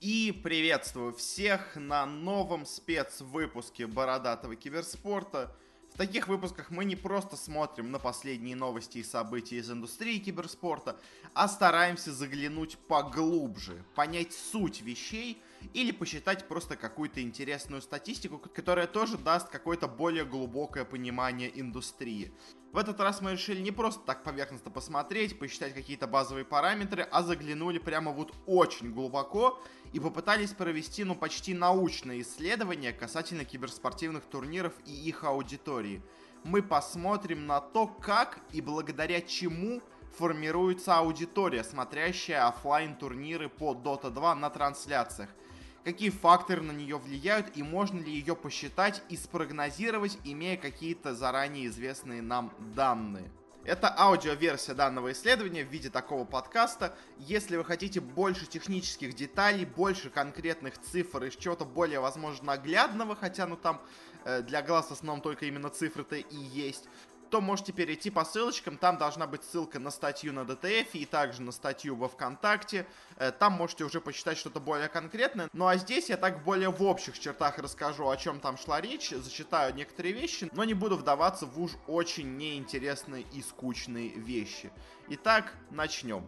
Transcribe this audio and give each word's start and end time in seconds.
И 0.00 0.30
приветствую 0.44 1.12
всех 1.12 1.74
на 1.74 2.06
новом 2.06 2.66
спецвыпуске 2.66 3.88
Бородатого 3.88 4.54
Киберспорта. 4.54 5.52
В 5.92 5.98
таких 5.98 6.28
выпусках 6.28 6.70
мы 6.70 6.84
не 6.84 6.94
просто 6.94 7.36
смотрим 7.36 7.90
на 7.90 7.98
последние 7.98 8.54
новости 8.54 8.98
и 8.98 9.02
события 9.02 9.56
из 9.56 9.68
индустрии 9.68 10.18
киберспорта, 10.18 11.00
а 11.34 11.48
стараемся 11.48 12.12
заглянуть 12.12 12.78
поглубже, 12.86 13.84
понять 13.96 14.32
суть 14.32 14.82
вещей 14.82 15.42
или 15.74 15.92
посчитать 15.92 16.48
просто 16.48 16.76
какую-то 16.76 17.22
интересную 17.22 17.82
статистику, 17.82 18.38
которая 18.38 18.86
тоже 18.86 19.18
даст 19.18 19.48
какое-то 19.48 19.88
более 19.88 20.24
глубокое 20.24 20.84
понимание 20.84 21.50
индустрии. 21.60 22.32
В 22.72 22.76
этот 22.76 23.00
раз 23.00 23.22
мы 23.22 23.32
решили 23.32 23.60
не 23.60 23.70
просто 23.70 24.00
так 24.04 24.22
поверхностно 24.22 24.70
посмотреть, 24.70 25.38
посчитать 25.38 25.74
какие-то 25.74 26.06
базовые 26.06 26.44
параметры, 26.44 27.02
а 27.10 27.22
заглянули 27.22 27.78
прямо 27.78 28.12
вот 28.12 28.34
очень 28.46 28.92
глубоко 28.92 29.58
и 29.92 30.00
попытались 30.00 30.52
провести, 30.52 31.04
ну, 31.04 31.14
почти 31.14 31.54
научное 31.54 32.20
исследование 32.20 32.92
касательно 32.92 33.44
киберспортивных 33.44 34.24
турниров 34.24 34.74
и 34.84 34.92
их 34.92 35.24
аудитории. 35.24 36.02
Мы 36.44 36.62
посмотрим 36.62 37.46
на 37.46 37.60
то, 37.60 37.86
как 37.86 38.40
и 38.52 38.60
благодаря 38.60 39.22
чему 39.22 39.80
формируется 40.18 40.98
аудитория, 40.98 41.64
смотрящая 41.64 42.46
офлайн 42.46 42.96
турниры 42.96 43.48
по 43.48 43.72
Dota 43.72 44.10
2 44.10 44.34
на 44.34 44.50
трансляциях– 44.50 45.30
какие 45.88 46.10
факторы 46.10 46.60
на 46.60 46.72
нее 46.72 46.98
влияют 46.98 47.56
и 47.56 47.62
можно 47.62 47.98
ли 47.98 48.12
ее 48.12 48.36
посчитать 48.36 49.02
и 49.08 49.16
спрогнозировать, 49.16 50.18
имея 50.22 50.58
какие-то 50.58 51.14
заранее 51.14 51.66
известные 51.68 52.20
нам 52.20 52.52
данные. 52.76 53.30
Это 53.64 53.94
аудиоверсия 53.98 54.74
данного 54.74 55.12
исследования 55.12 55.64
в 55.64 55.68
виде 55.68 55.88
такого 55.88 56.26
подкаста. 56.26 56.94
Если 57.16 57.56
вы 57.56 57.64
хотите 57.64 58.00
больше 58.00 58.44
технических 58.44 59.14
деталей, 59.14 59.64
больше 59.64 60.10
конкретных 60.10 60.78
цифр 60.78 61.24
и 61.24 61.30
чего-то 61.30 61.64
более, 61.64 62.00
возможно, 62.00 62.48
наглядного, 62.48 63.16
хотя, 63.16 63.46
ну, 63.46 63.56
там 63.56 63.80
э, 64.26 64.42
для 64.42 64.60
глаз 64.60 64.88
в 64.88 64.92
основном 64.92 65.22
только 65.22 65.46
именно 65.46 65.70
цифры-то 65.70 66.16
и 66.16 66.36
есть, 66.36 66.86
то 67.30 67.40
можете 67.40 67.72
перейти 67.72 68.10
по 68.10 68.24
ссылочкам. 68.24 68.76
Там 68.76 68.98
должна 68.98 69.26
быть 69.26 69.44
ссылка 69.44 69.78
на 69.78 69.90
статью 69.90 70.32
на 70.32 70.44
ДТФ 70.44 70.94
и 70.94 71.04
также 71.04 71.42
на 71.42 71.52
статью 71.52 71.96
во 71.96 72.08
ВКонтакте. 72.08 72.86
Э, 73.16 73.30
там 73.30 73.52
можете 73.54 73.84
уже 73.84 74.00
почитать 74.00 74.38
что-то 74.38 74.60
более 74.60 74.88
конкретное. 74.88 75.48
Ну 75.52 75.66
а 75.66 75.76
здесь 75.76 76.08
я 76.08 76.16
так 76.16 76.42
более 76.44 76.70
в 76.70 76.82
общих 76.82 77.18
чертах 77.18 77.58
расскажу, 77.58 78.08
о 78.08 78.16
чем 78.16 78.40
там 78.40 78.56
шла 78.56 78.80
речь, 78.80 79.10
зачитаю 79.10 79.74
некоторые 79.74 80.14
вещи, 80.14 80.50
но 80.52 80.64
не 80.64 80.74
буду 80.74 80.96
вдаваться 80.96 81.46
в 81.46 81.60
уж 81.60 81.72
очень 81.86 82.36
неинтересные 82.36 83.24
и 83.32 83.42
скучные 83.42 84.10
вещи. 84.10 84.70
Итак, 85.08 85.54
начнем. 85.70 86.26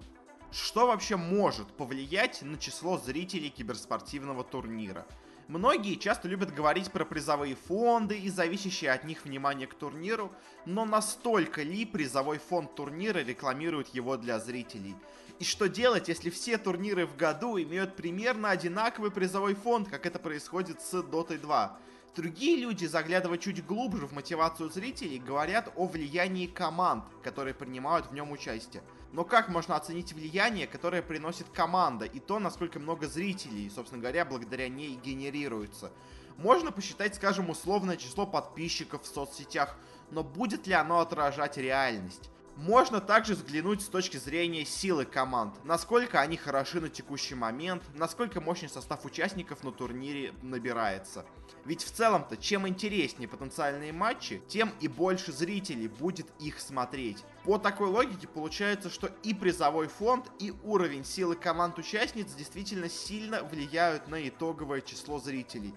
Что 0.52 0.88
вообще 0.88 1.16
может 1.16 1.68
повлиять 1.68 2.42
на 2.42 2.58
число 2.58 2.98
зрителей 2.98 3.50
киберспортивного 3.50 4.42
турнира? 4.42 5.06
Многие 5.50 5.96
часто 5.96 6.28
любят 6.28 6.54
говорить 6.54 6.92
про 6.92 7.04
призовые 7.04 7.56
фонды 7.56 8.16
и 8.16 8.30
зависящее 8.30 8.92
от 8.92 9.02
них 9.02 9.24
внимание 9.24 9.66
к 9.66 9.74
турниру, 9.74 10.30
но 10.64 10.84
настолько 10.84 11.62
ли 11.62 11.84
призовой 11.84 12.38
фонд 12.38 12.76
турнира 12.76 13.18
рекламирует 13.18 13.88
его 13.88 14.16
для 14.16 14.38
зрителей? 14.38 14.94
И 15.40 15.44
что 15.44 15.68
делать, 15.68 16.06
если 16.06 16.30
все 16.30 16.56
турниры 16.56 17.04
в 17.04 17.16
году 17.16 17.60
имеют 17.60 17.96
примерно 17.96 18.50
одинаковый 18.50 19.10
призовой 19.10 19.54
фонд, 19.56 19.88
как 19.88 20.06
это 20.06 20.20
происходит 20.20 20.80
с 20.82 20.94
Dota 20.94 21.36
2? 21.36 21.78
Другие 22.14 22.56
люди, 22.56 22.86
заглядывая 22.86 23.38
чуть 23.38 23.66
глубже 23.66 24.06
в 24.06 24.12
мотивацию 24.12 24.70
зрителей, 24.70 25.18
говорят 25.18 25.72
о 25.74 25.86
влиянии 25.86 26.46
команд, 26.46 27.02
которые 27.24 27.54
принимают 27.54 28.06
в 28.06 28.14
нем 28.14 28.30
участие. 28.30 28.84
Но 29.12 29.24
как 29.24 29.48
можно 29.48 29.76
оценить 29.76 30.12
влияние, 30.12 30.66
которое 30.66 31.02
приносит 31.02 31.48
команда, 31.48 32.04
и 32.04 32.20
то, 32.20 32.38
насколько 32.38 32.78
много 32.78 33.08
зрителей, 33.08 33.70
собственно 33.70 34.00
говоря, 34.00 34.24
благодаря 34.24 34.68
ней 34.68 34.94
генерируется? 34.94 35.90
Можно 36.36 36.70
посчитать, 36.70 37.16
скажем, 37.16 37.50
условное 37.50 37.96
число 37.96 38.24
подписчиков 38.26 39.02
в 39.02 39.06
соцсетях, 39.06 39.76
но 40.10 40.22
будет 40.22 40.66
ли 40.66 40.74
оно 40.74 41.00
отражать 41.00 41.56
реальность? 41.56 42.30
Можно 42.56 43.00
также 43.00 43.34
взглянуть 43.34 43.80
с 43.80 43.86
точки 43.86 44.16
зрения 44.16 44.64
силы 44.64 45.06
команд, 45.06 45.54
насколько 45.64 46.20
они 46.20 46.36
хороши 46.36 46.80
на 46.80 46.88
текущий 46.88 47.34
момент, 47.34 47.82
насколько 47.94 48.40
мощный 48.40 48.68
состав 48.68 49.04
участников 49.04 49.64
на 49.64 49.72
турнире 49.72 50.34
набирается. 50.42 51.24
Ведь 51.64 51.82
в 51.82 51.90
целом-то, 51.90 52.36
чем 52.36 52.68
интереснее 52.68 53.28
потенциальные 53.28 53.92
матчи, 53.92 54.42
тем 54.46 54.72
и 54.80 54.88
больше 54.88 55.32
зрителей 55.32 55.88
будет 55.88 56.26
их 56.38 56.60
смотреть. 56.60 57.24
По 57.44 57.58
такой 57.58 57.88
логике 57.88 58.28
получается, 58.28 58.90
что 58.90 59.10
и 59.22 59.32
призовой 59.32 59.88
фонд, 59.88 60.30
и 60.38 60.52
уровень 60.62 61.04
силы 61.04 61.36
команд-участниц 61.36 62.32
действительно 62.34 62.88
сильно 62.88 63.42
влияют 63.42 64.08
на 64.08 64.28
итоговое 64.28 64.82
число 64.82 65.18
зрителей 65.18 65.74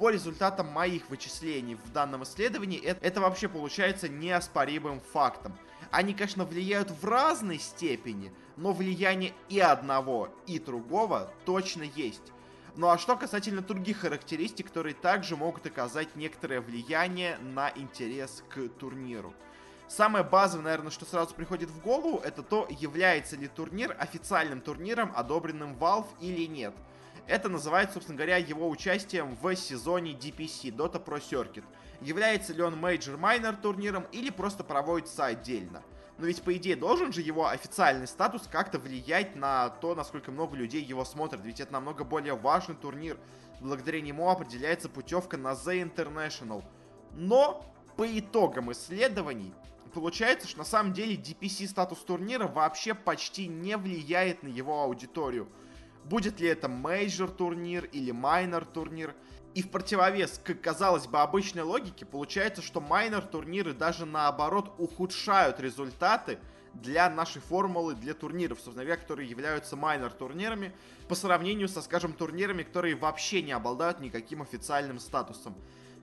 по 0.00 0.08
результатам 0.08 0.68
моих 0.68 1.10
вычислений 1.10 1.74
в 1.74 1.92
данном 1.92 2.22
исследовании, 2.22 2.80
это, 2.82 3.04
это 3.04 3.20
вообще 3.20 3.50
получается 3.50 4.08
неоспоримым 4.08 4.98
фактом. 4.98 5.58
Они, 5.90 6.14
конечно, 6.14 6.46
влияют 6.46 6.90
в 6.90 7.04
разной 7.04 7.58
степени, 7.58 8.32
но 8.56 8.72
влияние 8.72 9.34
и 9.50 9.60
одного, 9.60 10.30
и 10.46 10.58
другого 10.58 11.30
точно 11.44 11.82
есть. 11.82 12.32
Ну 12.76 12.88
а 12.88 12.96
что 12.96 13.14
касательно 13.14 13.60
других 13.60 13.98
характеристик, 13.98 14.68
которые 14.68 14.94
также 14.94 15.36
могут 15.36 15.66
оказать 15.66 16.16
некоторое 16.16 16.62
влияние 16.62 17.36
на 17.38 17.68
интерес 17.68 18.42
к 18.48 18.70
турниру. 18.78 19.34
Самое 19.90 20.22
базовое, 20.22 20.62
наверное, 20.62 20.92
что 20.92 21.04
сразу 21.04 21.34
приходит 21.34 21.68
в 21.68 21.80
голову, 21.80 22.20
это 22.22 22.44
то, 22.44 22.64
является 22.70 23.34
ли 23.34 23.48
турнир 23.48 23.96
официальным 23.98 24.60
турниром, 24.60 25.12
одобренным 25.16 25.74
Valve 25.74 26.06
или 26.20 26.46
нет. 26.46 26.72
Это 27.26 27.48
называется, 27.48 27.94
собственно 27.94 28.16
говоря, 28.16 28.36
его 28.36 28.70
участием 28.70 29.36
в 29.42 29.56
сезоне 29.56 30.12
DPC, 30.12 30.72
Dota 30.72 31.04
Pro 31.04 31.20
Circuit. 31.20 31.64
Является 32.00 32.52
ли 32.52 32.62
он 32.62 32.78
мейджор-майнер 32.78 33.56
турниром 33.56 34.06
или 34.12 34.30
просто 34.30 34.62
проводится 34.62 35.26
отдельно. 35.26 35.82
Но 36.18 36.26
ведь, 36.26 36.40
по 36.42 36.56
идее, 36.56 36.76
должен 36.76 37.12
же 37.12 37.20
его 37.20 37.48
официальный 37.48 38.06
статус 38.06 38.46
как-то 38.48 38.78
влиять 38.78 39.34
на 39.34 39.70
то, 39.70 39.96
насколько 39.96 40.30
много 40.30 40.56
людей 40.56 40.84
его 40.84 41.04
смотрят. 41.04 41.44
Ведь 41.44 41.58
это 41.58 41.72
намного 41.72 42.04
более 42.04 42.36
важный 42.36 42.76
турнир. 42.76 43.18
Благодаря 43.60 44.00
нему 44.00 44.30
определяется 44.30 44.88
путевка 44.88 45.36
на 45.36 45.54
The 45.54 45.82
International. 45.82 46.62
Но 47.12 47.66
по 47.96 48.06
итогам 48.06 48.70
исследований 48.70 49.52
получается, 49.90 50.48
что 50.48 50.58
на 50.58 50.64
самом 50.64 50.92
деле 50.92 51.16
DPC 51.16 51.68
статус 51.68 51.98
турнира 51.98 52.46
вообще 52.46 52.94
почти 52.94 53.46
не 53.46 53.76
влияет 53.76 54.42
на 54.42 54.48
его 54.48 54.82
аудиторию. 54.82 55.48
Будет 56.04 56.40
ли 56.40 56.48
это 56.48 56.68
мейджор 56.68 57.30
турнир 57.30 57.84
или 57.84 58.10
майнер 58.10 58.64
турнир. 58.64 59.14
И 59.52 59.62
в 59.62 59.70
противовес 59.70 60.40
к, 60.44 60.54
казалось 60.54 61.08
бы, 61.08 61.20
обычной 61.20 61.62
логике, 61.62 62.06
получается, 62.06 62.62
что 62.62 62.80
майнер 62.80 63.22
турниры 63.22 63.74
даже 63.74 64.06
наоборот 64.06 64.72
ухудшают 64.78 65.58
результаты 65.58 66.38
для 66.74 67.10
нашей 67.10 67.42
формулы, 67.42 67.96
для 67.96 68.14
турниров, 68.14 68.58
собственно 68.58 68.84
говоря, 68.84 69.00
которые 69.00 69.28
являются 69.28 69.74
майнер 69.74 70.10
турнирами, 70.12 70.72
по 71.08 71.16
сравнению 71.16 71.68
со, 71.68 71.82
скажем, 71.82 72.12
турнирами, 72.12 72.62
которые 72.62 72.94
вообще 72.94 73.42
не 73.42 73.50
обладают 73.50 74.00
никаким 74.00 74.42
официальным 74.42 75.00
статусом. 75.00 75.56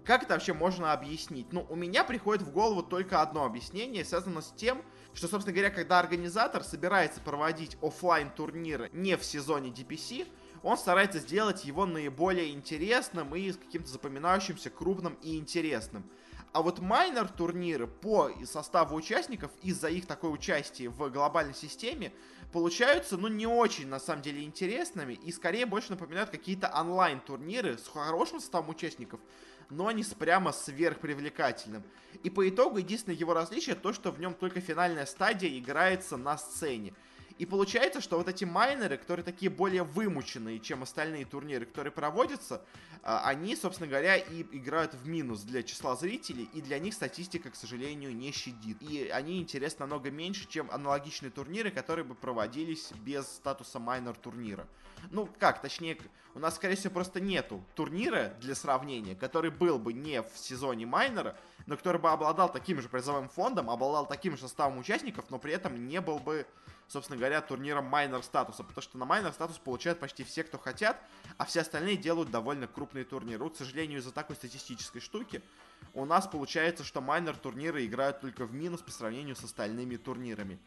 Как 0.07 0.23
это 0.23 0.35
вообще 0.35 0.53
можно 0.53 0.93
объяснить? 0.93 1.51
Ну, 1.51 1.67
у 1.69 1.75
меня 1.75 2.05
приходит 2.05 2.41
в 2.41 2.51
голову 2.51 2.81
только 2.81 3.21
одно 3.21 3.43
объяснение, 3.43 4.05
связано 4.05 4.41
с 4.41 4.53
тем, 4.55 4.81
что, 5.13 5.27
собственно 5.27 5.53
говоря, 5.53 5.69
когда 5.69 5.99
организатор 5.99 6.63
собирается 6.63 7.19
проводить 7.19 7.77
офлайн 7.81 8.31
турниры 8.31 8.89
не 8.93 9.17
в 9.17 9.25
сезоне 9.25 9.69
DPC, 9.69 10.25
он 10.63 10.77
старается 10.77 11.19
сделать 11.19 11.65
его 11.65 11.85
наиболее 11.85 12.53
интересным 12.53 13.35
и 13.35 13.51
каким-то 13.51 13.89
запоминающимся, 13.89 14.69
крупным 14.69 15.17
и 15.21 15.37
интересным. 15.37 16.09
А 16.53 16.61
вот 16.61 16.79
майнер 16.79 17.27
турниры 17.27 17.85
по 17.85 18.31
составу 18.45 18.95
участников 18.95 19.51
из-за 19.61 19.89
их 19.89 20.05
такой 20.05 20.33
участия 20.33 20.87
в 20.87 21.09
глобальной 21.09 21.53
системе 21.53 22.13
получаются, 22.53 23.17
ну, 23.17 23.27
не 23.27 23.45
очень, 23.45 23.87
на 23.87 23.99
самом 23.99 24.21
деле, 24.21 24.43
интересными 24.43 25.13
и 25.15 25.33
скорее 25.33 25.65
больше 25.65 25.91
напоминают 25.91 26.29
какие-то 26.29 26.71
онлайн-турниры 26.73 27.77
с 27.77 27.89
хорошим 27.89 28.39
составом 28.39 28.69
участников, 28.69 29.19
но 29.69 29.91
не 29.91 30.03
с 30.03 30.13
прямо 30.13 30.51
сверхпривлекательным. 30.51 31.83
И 32.23 32.29
по 32.29 32.47
итогу 32.47 32.77
единственное 32.77 33.17
его 33.17 33.33
различие 33.33 33.75
то, 33.75 33.93
что 33.93 34.11
в 34.11 34.19
нем 34.19 34.33
только 34.33 34.61
финальная 34.61 35.05
стадия 35.05 35.57
играется 35.57 36.17
на 36.17 36.37
сцене. 36.37 36.93
И 37.37 37.45
получается, 37.45 38.01
что 38.01 38.17
вот 38.17 38.27
эти 38.27 38.45
майнеры, 38.45 38.97
которые 38.97 39.23
такие 39.23 39.51
более 39.51 39.83
вымученные, 39.83 40.59
чем 40.59 40.83
остальные 40.83 41.25
турниры, 41.25 41.65
которые 41.65 41.91
проводятся, 41.91 42.63
а, 43.03 43.21
они, 43.25 43.55
собственно 43.55 43.87
говоря, 43.87 44.17
и 44.17 44.41
играют 44.51 44.93
в 44.95 45.07
минус 45.07 45.41
для 45.41 45.61
числа 45.61 45.95
зрителей, 45.95 46.49
и 46.53 46.61
для 46.61 46.79
них 46.79 46.93
статистика, 46.93 47.51
к 47.51 47.55
сожалению, 47.55 48.15
не 48.15 48.31
щадит. 48.31 48.81
И 48.81 49.07
они 49.09 49.39
интересны 49.39 49.81
намного 49.81 50.09
меньше, 50.09 50.47
чем 50.47 50.69
аналогичные 50.71 51.29
турниры, 51.29 51.69
которые 51.69 52.05
бы 52.05 52.15
проводились 52.15 52.91
без 53.03 53.27
статуса 53.27 53.79
майнер 53.79 54.15
турнира. 54.15 54.67
Ну, 55.11 55.29
как, 55.39 55.61
точнее, 55.61 55.97
у 56.33 56.39
нас, 56.39 56.55
скорее 56.55 56.75
всего, 56.75 56.93
просто 56.93 57.19
нету 57.19 57.63
турнира 57.75 58.33
для 58.41 58.55
сравнения, 58.55 59.15
который 59.15 59.51
был 59.51 59.77
бы 59.77 59.93
не 59.93 60.21
в 60.21 60.31
сезоне 60.35 60.85
майнера, 60.85 61.37
но 61.67 61.77
который 61.77 62.01
бы 62.01 62.09
обладал 62.09 62.51
таким 62.51 62.81
же 62.81 62.89
призовым 62.89 63.29
фондом, 63.29 63.69
обладал 63.69 64.07
таким 64.07 64.35
же 64.35 64.41
составом 64.41 64.79
участников, 64.79 65.25
но 65.29 65.37
при 65.37 65.53
этом 65.53 65.87
не 65.87 66.01
был 66.01 66.19
бы 66.19 66.47
собственно 66.87 67.17
говоря, 67.17 67.41
турниром 67.41 67.85
майнер 67.85 68.23
статуса, 68.23 68.63
потому 68.63 68.81
что 68.81 68.97
на 68.97 69.05
майнер 69.05 69.31
статус 69.33 69.57
получают 69.57 69.99
почти 69.99 70.23
все, 70.23 70.43
кто 70.43 70.57
хотят, 70.57 71.01
а 71.37 71.45
все 71.45 71.61
остальные 71.61 71.97
делают 71.97 72.31
довольно 72.31 72.67
крупные 72.67 73.05
турниры. 73.05 73.43
Вот, 73.43 73.55
к 73.55 73.57
сожалению, 73.57 73.99
из-за 73.99 74.11
такой 74.11 74.35
статистической 74.35 75.01
штуки 75.01 75.41
у 75.93 76.05
нас 76.05 76.27
получается, 76.27 76.83
что 76.83 77.01
майнер 77.01 77.35
турниры 77.35 77.85
играют 77.85 78.21
только 78.21 78.45
в 78.45 78.53
минус 78.53 78.81
по 78.81 78.91
сравнению 78.91 79.35
с 79.35 79.43
остальными 79.43 79.97
турнирами. 79.97 80.59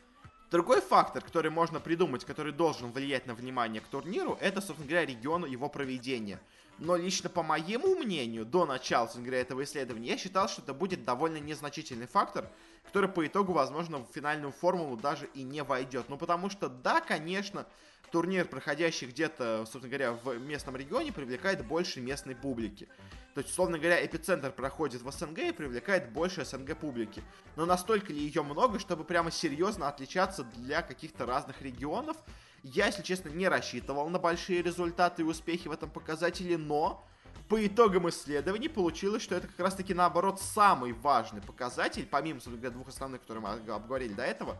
Другой 0.50 0.80
фактор, 0.80 1.22
который 1.22 1.50
можно 1.50 1.78
придумать, 1.78 2.24
который 2.24 2.52
должен 2.52 2.90
влиять 2.90 3.26
на 3.26 3.34
внимание 3.34 3.80
к 3.80 3.86
турниру, 3.86 4.36
это, 4.40 4.60
собственно 4.60 4.88
говоря, 4.88 5.06
регион 5.06 5.46
его 5.46 5.68
проведения. 5.68 6.40
Но 6.80 6.96
лично 6.96 7.28
по 7.28 7.42
моему 7.42 7.94
мнению, 7.94 8.46
до 8.46 8.64
начала, 8.64 9.08
говоря, 9.14 9.40
этого 9.40 9.62
исследования, 9.64 10.08
я 10.08 10.16
считал, 10.16 10.48
что 10.48 10.62
это 10.62 10.72
будет 10.72 11.04
довольно 11.04 11.36
незначительный 11.36 12.06
фактор, 12.06 12.48
который 12.86 13.10
по 13.10 13.24
итогу, 13.26 13.52
возможно, 13.52 13.98
в 13.98 14.08
финальную 14.12 14.50
формулу 14.50 14.96
даже 14.96 15.26
и 15.34 15.42
не 15.42 15.62
войдет. 15.62 16.08
Ну, 16.08 16.16
потому 16.16 16.48
что, 16.48 16.70
да, 16.70 17.02
конечно, 17.02 17.66
турнир, 18.10 18.46
проходящий 18.46 19.06
где-то, 19.06 19.66
собственно 19.70 19.88
говоря, 19.88 20.12
в 20.12 20.38
местном 20.38 20.74
регионе, 20.74 21.12
привлекает 21.12 21.66
больше 21.66 22.00
местной 22.00 22.34
публики. 22.34 22.88
То 23.34 23.40
есть, 23.40 23.50
условно 23.50 23.78
говоря, 23.78 24.04
эпицентр 24.04 24.50
проходит 24.50 25.02
в 25.02 25.10
СНГ 25.10 25.38
и 25.38 25.52
привлекает 25.52 26.10
больше 26.10 26.46
СНГ 26.46 26.76
публики. 26.78 27.22
Но 27.56 27.66
настолько 27.66 28.12
ли 28.12 28.18
ее 28.18 28.42
много, 28.42 28.78
чтобы 28.78 29.04
прямо 29.04 29.30
серьезно 29.30 29.86
отличаться 29.86 30.44
для 30.56 30.80
каких-то 30.80 31.26
разных 31.26 31.60
регионов? 31.60 32.16
Я, 32.62 32.86
если 32.86 33.02
честно, 33.02 33.30
не 33.30 33.48
рассчитывал 33.48 34.08
на 34.10 34.18
большие 34.18 34.62
результаты 34.62 35.22
и 35.22 35.24
успехи 35.24 35.68
в 35.68 35.72
этом 35.72 35.90
показателе, 35.90 36.58
но 36.58 37.06
по 37.48 37.66
итогам 37.66 38.08
исследований 38.10 38.68
получилось, 38.68 39.22
что 39.22 39.34
это 39.34 39.48
как 39.48 39.58
раз-таки 39.58 39.94
наоборот 39.94 40.40
самый 40.40 40.92
важный 40.92 41.40
показатель, 41.40 42.06
помимо, 42.06 42.40
двух 42.40 42.88
основных, 42.88 43.22
которые 43.22 43.42
мы 43.42 43.74
обговорили 43.74 44.12
до 44.12 44.24
этого, 44.24 44.58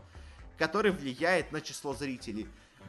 который 0.57 0.91
влияет 0.91 1.51
на 1.51 1.61
число 1.61 1.93
зрителей. 1.93 2.47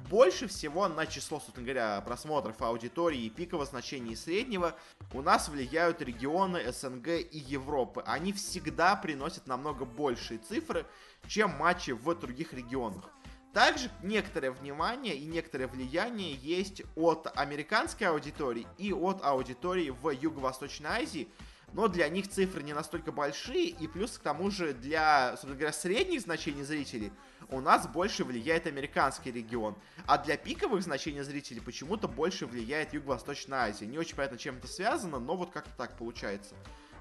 Больше 0.09 0.49
всего 0.49 0.89
на 0.89 1.07
число, 1.07 1.39
собственно 1.39 1.67
говоря, 1.67 2.01
просмотров 2.01 2.61
аудитории 2.63 3.21
и 3.21 3.31
пикового 3.31 3.67
значения 3.67 4.13
и 4.13 4.17
среднего 4.17 4.75
у 5.13 5.21
нас 5.21 5.49
влияют 5.49 6.01
регионы 6.01 6.73
СНГ 6.73 7.09
и 7.09 7.39
Европы. 7.39 8.03
Они 8.07 8.33
всегда 8.33 8.97
приносят 8.97 9.47
намного 9.47 9.85
большие 9.85 10.39
цифры, 10.39 10.87
чем 11.29 11.51
матчи 11.51 11.91
в 11.93 12.15
других 12.15 12.55
регионах. 12.55 13.11
Также 13.53 13.91
некоторое 14.03 14.51
внимание 14.51 15.15
и 15.15 15.27
некоторое 15.27 15.67
влияние 15.67 16.35
есть 16.35 16.83
от 16.97 17.31
американской 17.37 18.07
аудитории 18.07 18.67
и 18.79 18.95
от 18.95 19.23
аудитории 19.23 19.91
в 19.91 20.09
Юго-Восточной 20.09 21.03
Азии, 21.03 21.29
но 21.75 21.89
для 21.89 22.09
них 22.09 22.29
цифры 22.29 22.63
не 22.63 22.73
настолько 22.73 23.13
большие, 23.13 23.67
и 23.67 23.87
плюс 23.89 24.17
к 24.17 24.23
тому 24.23 24.51
же 24.51 24.73
для, 24.73 25.31
собственно 25.33 25.55
говоря, 25.55 25.73
средних 25.73 26.23
значений 26.23 26.63
зрителей 26.63 27.13
у 27.51 27.61
нас 27.61 27.87
больше 27.87 28.25
влияет 28.25 28.67
американский 28.67 29.31
регион, 29.31 29.77
а 30.07 30.17
для 30.17 30.39
пиковых 30.39 30.83
значений 30.83 31.23
зрителей 31.23 31.61
почему-то 31.61 32.09
больше 32.09 32.47
влияет 32.47 32.95
Юго-Восточная 32.95 33.65
Азия. 33.65 33.87
Не 33.87 33.99
очень 33.99 34.17
понятно, 34.17 34.39
чем 34.39 34.57
это 34.57 34.67
связано, 34.67 35.19
но 35.19 35.37
вот 35.37 35.51
как-то 35.51 35.73
так 35.77 35.97
получается. 35.99 36.55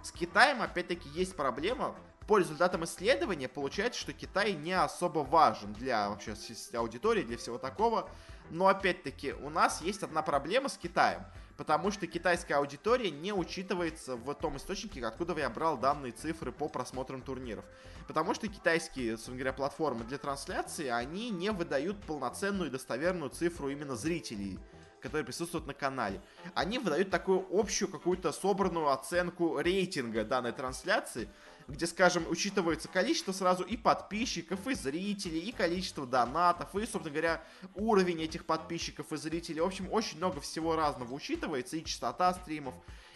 С 0.03 0.11
Китаем, 0.11 0.61
опять-таки, 0.61 1.09
есть 1.09 1.35
проблема. 1.35 1.95
По 2.27 2.37
результатам 2.37 2.83
исследования 2.85 3.47
получается, 3.47 3.99
что 3.99 4.13
Китай 4.13 4.53
не 4.53 4.73
особо 4.73 5.19
важен 5.19 5.73
для 5.73 6.09
вообще 6.09 6.35
аудитории, 6.73 7.23
для 7.23 7.37
всего 7.37 7.57
такого. 7.57 8.09
Но 8.49 8.67
опять-таки, 8.67 9.33
у 9.33 9.49
нас 9.49 9.81
есть 9.81 10.03
одна 10.03 10.21
проблема 10.21 10.69
с 10.69 10.77
Китаем– 10.77 11.25
потому 11.61 11.91
что 11.91 12.07
китайская 12.07 12.55
аудитория 12.55 13.11
не 13.11 13.31
учитывается 13.31 14.15
в 14.15 14.33
том 14.33 14.57
источнике, 14.57 15.05
откуда 15.05 15.37
я 15.37 15.47
брал 15.47 15.77
данные 15.77 16.11
цифры 16.11 16.51
по 16.51 16.67
просмотрам 16.67 17.21
турниров. 17.21 17.63
Потому 18.07 18.33
что 18.33 18.47
китайские, 18.47 19.11
собственно 19.11 19.37
говоря, 19.37 19.53
платформы 19.53 20.03
для 20.03 20.17
трансляции, 20.17 20.87
они 20.87 21.29
не 21.29 21.51
выдают 21.51 22.03
полноценную 22.03 22.69
и 22.69 22.71
достоверную 22.71 23.29
цифру 23.29 23.69
именно 23.69 23.95
зрителей 23.95 24.57
которые 25.01 25.25
присутствуют 25.25 25.67
на 25.67 25.73
канале. 25.73 26.21
Они 26.53 26.79
выдают 26.79 27.09
такую 27.09 27.45
общую 27.51 27.89
какую-то 27.89 28.31
собранную 28.31 28.89
оценку 28.89 29.59
рейтинга 29.59 30.23
данной 30.23 30.51
трансляции, 30.51 31.27
где, 31.67 31.87
скажем, 31.87 32.25
учитывается 32.29 32.87
количество 32.87 33.31
сразу 33.31 33.63
и 33.63 33.77
подписчиков, 33.77 34.67
и 34.67 34.73
зрителей, 34.73 35.39
и 35.39 35.51
количество 35.51 36.05
донатов, 36.05 36.75
и, 36.75 36.79
собственно 36.79 37.09
говоря, 37.09 37.43
уровень 37.75 38.21
этих 38.21 38.45
подписчиков 38.45 39.11
и 39.11 39.17
зрителей. 39.17 39.61
В 39.61 39.65
общем, 39.65 39.91
очень 39.91 40.17
много 40.17 40.39
всего 40.41 40.75
разного 40.75 41.13
учитывается, 41.13 41.77
и 41.77 41.85
частота 41.85 42.33
стримов, 42.33 42.73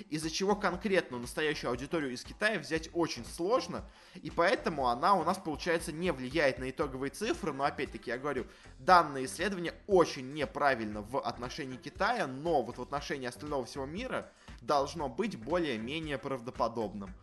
из-за 0.09 0.29
чего 0.29 0.55
конкретно 0.55 1.19
настоящую 1.19 1.71
аудиторию 1.71 2.13
из 2.13 2.23
Китая 2.23 2.59
взять 2.59 2.89
очень 2.93 3.25
сложно, 3.25 3.89
и 4.15 4.29
поэтому 4.29 4.87
она 4.87 5.15
у 5.15 5.23
нас, 5.23 5.37
получается, 5.37 5.91
не 5.91 6.11
влияет 6.11 6.59
на 6.59 6.69
итоговые 6.69 7.11
цифры, 7.11 7.53
но, 7.53 7.63
опять-таки, 7.63 8.09
я 8.09 8.17
говорю, 8.17 8.45
данное 8.79 9.25
исследование 9.25 9.73
очень 9.87 10.33
неправильно 10.33 11.01
в 11.01 11.19
отношении 11.19 11.77
Китая, 11.77 12.27
но 12.27 12.61
вот 12.61 12.77
в 12.77 12.81
отношении 12.81 13.27
остального 13.27 13.65
всего 13.65 13.85
мира 13.85 14.31
должно 14.61 15.09
быть 15.09 15.37
более-менее 15.37 16.17
правдоподобным. 16.17 17.13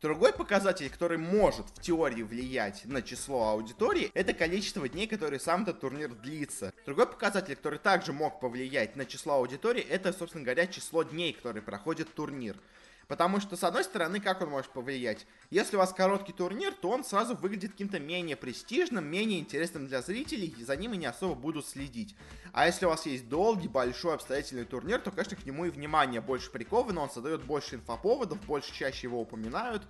Другой 0.00 0.32
показатель, 0.32 0.90
который 0.90 1.18
может 1.18 1.66
в 1.68 1.80
теории 1.80 2.22
влиять 2.22 2.84
на 2.86 3.02
число 3.02 3.50
аудитории, 3.50 4.10
это 4.14 4.34
количество 4.34 4.88
дней, 4.88 5.06
которые 5.06 5.38
сам 5.38 5.62
этот 5.62 5.80
турнир 5.80 6.12
длится. 6.12 6.74
Другой 6.84 7.06
показатель, 7.06 7.54
который 7.54 7.78
также 7.78 8.12
мог 8.12 8.40
повлиять 8.40 8.96
на 8.96 9.06
число 9.06 9.34
аудитории, 9.34 9.82
это, 9.82 10.12
собственно 10.12 10.42
говоря, 10.44 10.66
число 10.66 11.04
дней, 11.04 11.32
которые 11.32 11.62
проходит 11.62 12.12
турнир. 12.12 12.56
Потому 13.08 13.40
что, 13.40 13.56
с 13.56 13.64
одной 13.64 13.84
стороны, 13.84 14.20
как 14.20 14.40
он 14.40 14.50
может 14.50 14.70
повлиять? 14.70 15.26
Если 15.50 15.76
у 15.76 15.78
вас 15.78 15.92
короткий 15.92 16.32
турнир, 16.32 16.72
то 16.72 16.90
он 16.90 17.04
сразу 17.04 17.34
выглядит 17.34 17.72
каким-то 17.72 17.98
менее 17.98 18.36
престижным, 18.36 19.04
менее 19.04 19.40
интересным 19.40 19.86
для 19.86 20.02
зрителей, 20.02 20.54
и 20.56 20.64
за 20.64 20.76
ним 20.76 20.94
и 20.94 20.96
не 20.96 21.06
особо 21.06 21.34
будут 21.34 21.66
следить. 21.66 22.14
А 22.52 22.66
если 22.66 22.86
у 22.86 22.90
вас 22.90 23.06
есть 23.06 23.28
долгий, 23.28 23.68
большой, 23.68 24.14
обстоятельный 24.14 24.64
турнир, 24.64 25.00
то, 25.00 25.10
конечно, 25.10 25.36
к 25.36 25.44
нему 25.44 25.64
и 25.64 25.70
внимание 25.70 26.20
больше 26.20 26.50
приковано, 26.50 27.00
он 27.00 27.10
создает 27.10 27.44
больше 27.44 27.76
инфоповодов, 27.76 28.40
больше 28.46 28.72
чаще 28.72 29.06
его 29.06 29.20
упоминают, 29.20 29.82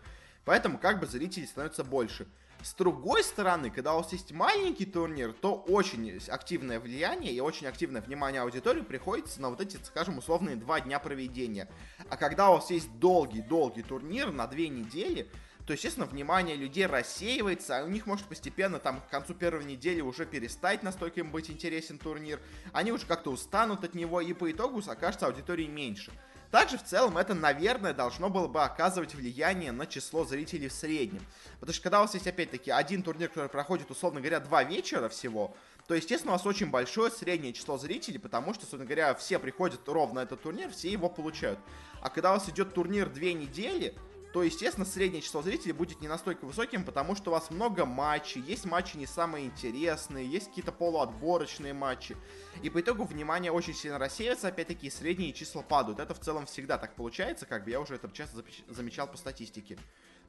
поэтому 0.44 0.78
как 0.78 1.00
бы 1.00 1.06
зрителей 1.06 1.46
становится 1.46 1.84
больше. 1.84 2.26
С 2.62 2.74
другой 2.74 3.24
стороны, 3.24 3.70
когда 3.70 3.94
у 3.94 3.98
вас 3.98 4.12
есть 4.12 4.30
маленький 4.30 4.86
турнир, 4.86 5.32
то 5.32 5.54
очень 5.54 6.16
активное 6.28 6.78
влияние 6.78 7.32
и 7.32 7.40
очень 7.40 7.66
активное 7.66 8.00
внимание 8.00 8.42
аудитории 8.42 8.82
приходится 8.82 9.40
на 9.40 9.50
вот 9.50 9.60
эти, 9.60 9.78
скажем, 9.82 10.18
условные 10.18 10.54
два 10.54 10.80
дня 10.80 11.00
проведения. 11.00 11.68
А 12.08 12.16
когда 12.16 12.50
у 12.50 12.54
вас 12.54 12.70
есть 12.70 12.98
долгий-долгий 13.00 13.82
турнир 13.82 14.30
на 14.30 14.46
две 14.46 14.68
недели, 14.68 15.28
то, 15.66 15.72
естественно, 15.72 16.06
внимание 16.06 16.54
людей 16.54 16.86
рассеивается, 16.86 17.80
а 17.80 17.84
у 17.84 17.88
них 17.88 18.06
может 18.06 18.26
постепенно 18.26 18.78
там 18.78 19.00
к 19.00 19.08
концу 19.08 19.34
первой 19.34 19.64
недели 19.64 20.00
уже 20.00 20.24
перестать 20.24 20.84
настолько 20.84 21.20
им 21.20 21.32
быть 21.32 21.50
интересен 21.50 21.98
турнир, 21.98 22.40
они 22.72 22.92
уже 22.92 23.06
как-то 23.06 23.30
устанут 23.30 23.82
от 23.82 23.94
него, 23.94 24.20
и 24.20 24.32
по 24.34 24.50
итогу 24.50 24.80
окажется 24.86 25.26
аудитории 25.26 25.66
меньше. 25.66 26.12
Также 26.52 26.76
в 26.76 26.84
целом 26.84 27.16
это, 27.16 27.32
наверное, 27.32 27.94
должно 27.94 28.28
было 28.28 28.46
бы 28.46 28.62
оказывать 28.62 29.14
влияние 29.14 29.72
на 29.72 29.86
число 29.86 30.26
зрителей 30.26 30.68
в 30.68 30.72
среднем. 30.74 31.22
Потому 31.60 31.72
что 31.72 31.82
когда 31.82 32.00
у 32.00 32.02
вас 32.02 32.12
есть, 32.12 32.26
опять-таки, 32.26 32.70
один 32.70 33.02
турнир, 33.02 33.30
который 33.30 33.48
проходит, 33.48 33.90
условно 33.90 34.20
говоря, 34.20 34.38
два 34.38 34.62
вечера 34.62 35.08
всего, 35.08 35.56
то, 35.88 35.94
естественно, 35.94 36.34
у 36.34 36.36
вас 36.36 36.44
очень 36.44 36.70
большое 36.70 37.10
среднее 37.10 37.54
число 37.54 37.78
зрителей, 37.78 38.18
потому 38.18 38.52
что, 38.52 38.64
собственно 38.64 38.84
говоря, 38.84 39.14
все 39.14 39.38
приходят 39.38 39.80
ровно 39.88 40.16
на 40.16 40.24
этот 40.24 40.42
турнир, 40.42 40.70
все 40.70 40.90
его 40.90 41.08
получают. 41.08 41.58
А 42.02 42.10
когда 42.10 42.32
у 42.32 42.34
вас 42.34 42.46
идет 42.50 42.74
турнир 42.74 43.08
две 43.08 43.32
недели, 43.32 43.94
то, 44.32 44.42
естественно, 44.42 44.86
среднее 44.86 45.20
число 45.20 45.42
зрителей 45.42 45.72
будет 45.72 46.00
не 46.00 46.08
настолько 46.08 46.46
высоким, 46.46 46.84
потому 46.84 47.14
что 47.14 47.30
у 47.30 47.34
вас 47.34 47.50
много 47.50 47.84
матчей, 47.84 48.40
есть 48.40 48.64
матчи 48.64 48.96
не 48.96 49.06
самые 49.06 49.46
интересные, 49.46 50.26
есть 50.26 50.48
какие-то 50.48 50.72
полуотборочные 50.72 51.74
матчи. 51.74 52.16
И 52.62 52.70
по 52.70 52.80
итогу 52.80 53.04
внимание 53.04 53.52
очень 53.52 53.74
сильно 53.74 53.98
рассеивается, 53.98 54.48
опять-таки, 54.48 54.88
средние 54.88 55.34
числа 55.34 55.62
падают. 55.62 56.00
Это 56.00 56.14
в 56.14 56.20
целом 56.20 56.46
всегда 56.46 56.78
так 56.78 56.94
получается, 56.94 57.44
как 57.44 57.64
бы 57.64 57.70
я 57.70 57.80
уже 57.80 57.94
это 57.94 58.10
часто 58.10 58.42
замечал 58.68 59.06
по 59.06 59.18
статистике. 59.18 59.76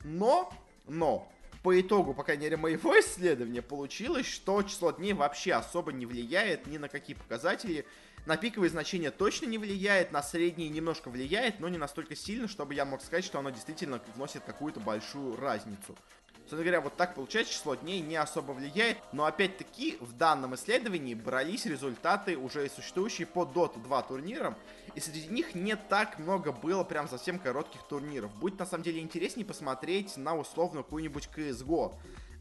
Но, 0.03 0.53
но, 0.85 1.31
по 1.63 1.79
итогу, 1.79 2.13
по 2.13 2.23
крайней 2.23 2.43
мере, 2.43 2.57
моего 2.57 2.99
исследования 2.99 3.61
получилось, 3.61 4.25
что 4.25 4.61
число 4.63 4.91
дней 4.91 5.13
вообще 5.13 5.53
особо 5.53 5.93
не 5.93 6.05
влияет 6.05 6.67
ни 6.67 6.77
на 6.77 6.89
какие 6.89 7.15
показатели, 7.15 7.85
на 8.25 8.37
пиковые 8.37 8.69
значения 8.69 9.11
точно 9.11 9.47
не 9.47 9.57
влияет, 9.57 10.11
на 10.11 10.23
средние 10.23 10.69
немножко 10.69 11.09
влияет, 11.09 11.59
но 11.59 11.67
не 11.67 11.77
настолько 11.77 12.15
сильно, 12.15 12.47
чтобы 12.47 12.73
я 12.73 12.85
мог 12.85 13.01
сказать, 13.01 13.25
что 13.25 13.39
оно 13.39 13.49
действительно 13.49 14.01
вносит 14.15 14.43
какую-то 14.43 14.79
большую 14.79 15.35
разницу. 15.35 15.95
Собственно 16.43 16.63
говоря, 16.63 16.81
вот 16.81 16.97
так 16.97 17.15
получается, 17.15 17.53
число 17.53 17.75
дней 17.75 18.01
не 18.01 18.17
особо 18.17 18.51
влияет, 18.51 18.97
но 19.13 19.25
опять-таки 19.25 19.97
в 20.01 20.11
данном 20.13 20.55
исследовании 20.55 21.13
брались 21.13 21.65
результаты 21.65 22.37
уже 22.37 22.69
существующие 22.69 23.25
по 23.25 23.43
Dota 23.43 23.81
2 23.81 24.01
турнирам, 24.03 24.55
и 24.93 24.99
среди 24.99 25.27
них 25.27 25.55
не 25.55 25.77
так 25.77 26.19
много 26.19 26.51
было 26.51 26.83
прям 26.83 27.07
совсем 27.07 27.39
коротких 27.39 27.81
турниров. 27.83 28.33
Будет 28.35 28.59
на 28.59 28.65
самом 28.65 28.83
деле 28.83 28.99
интереснее 28.99 29.45
посмотреть 29.45 30.17
на 30.17 30.35
условно 30.35 30.83
какую-нибудь 30.83 31.29
CSGO, 31.33 31.93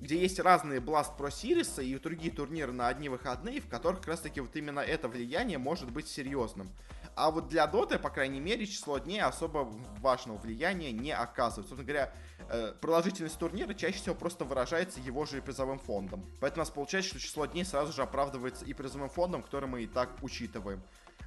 где 0.02 0.20
есть 0.20 0.40
разные 0.40 0.80
Blast 0.80 1.16
Pro 1.16 1.28
Series 1.28 1.82
и 1.82 1.96
другие 1.96 2.32
турниры 2.32 2.72
на 2.72 2.88
одни 2.88 3.08
выходные, 3.08 3.60
в 3.60 3.68
которых 3.68 4.00
как 4.00 4.08
раз 4.08 4.20
таки 4.20 4.40
вот 4.40 4.54
именно 4.56 4.80
это 4.80 5.06
влияние 5.06 5.58
может 5.58 5.92
быть 5.92 6.08
серьезным. 6.08 6.72
А 7.14 7.30
вот 7.30 7.48
для 7.48 7.68
Доты, 7.68 8.00
по 8.00 8.10
крайней 8.10 8.40
мере, 8.40 8.66
число 8.66 8.98
дней 8.98 9.22
особо 9.22 9.72
важного 10.00 10.38
влияния 10.38 10.90
не 10.90 11.12
оказывает. 11.12 11.68
Собственно 11.68 11.84
говоря, 11.84 12.12
э, 12.48 12.72
продолжительность 12.80 13.38
турнира 13.38 13.74
чаще 13.74 13.98
всего 13.98 14.16
просто 14.16 14.44
выражается 14.44 14.98
его 14.98 15.24
же 15.24 15.40
призовым 15.40 15.78
фондом. 15.78 16.24
Поэтому 16.40 16.62
у 16.62 16.64
нас 16.64 16.70
получается, 16.70 17.10
что 17.10 17.20
число 17.20 17.46
дней 17.46 17.64
сразу 17.64 17.92
же 17.92 18.02
оправдывается 18.02 18.64
и 18.64 18.72
призовым 18.72 19.08
фондом, 19.08 19.42
который 19.42 19.68
мы 19.68 19.84
и 19.84 19.86
так 19.86 20.10
учитываем. 20.20 20.82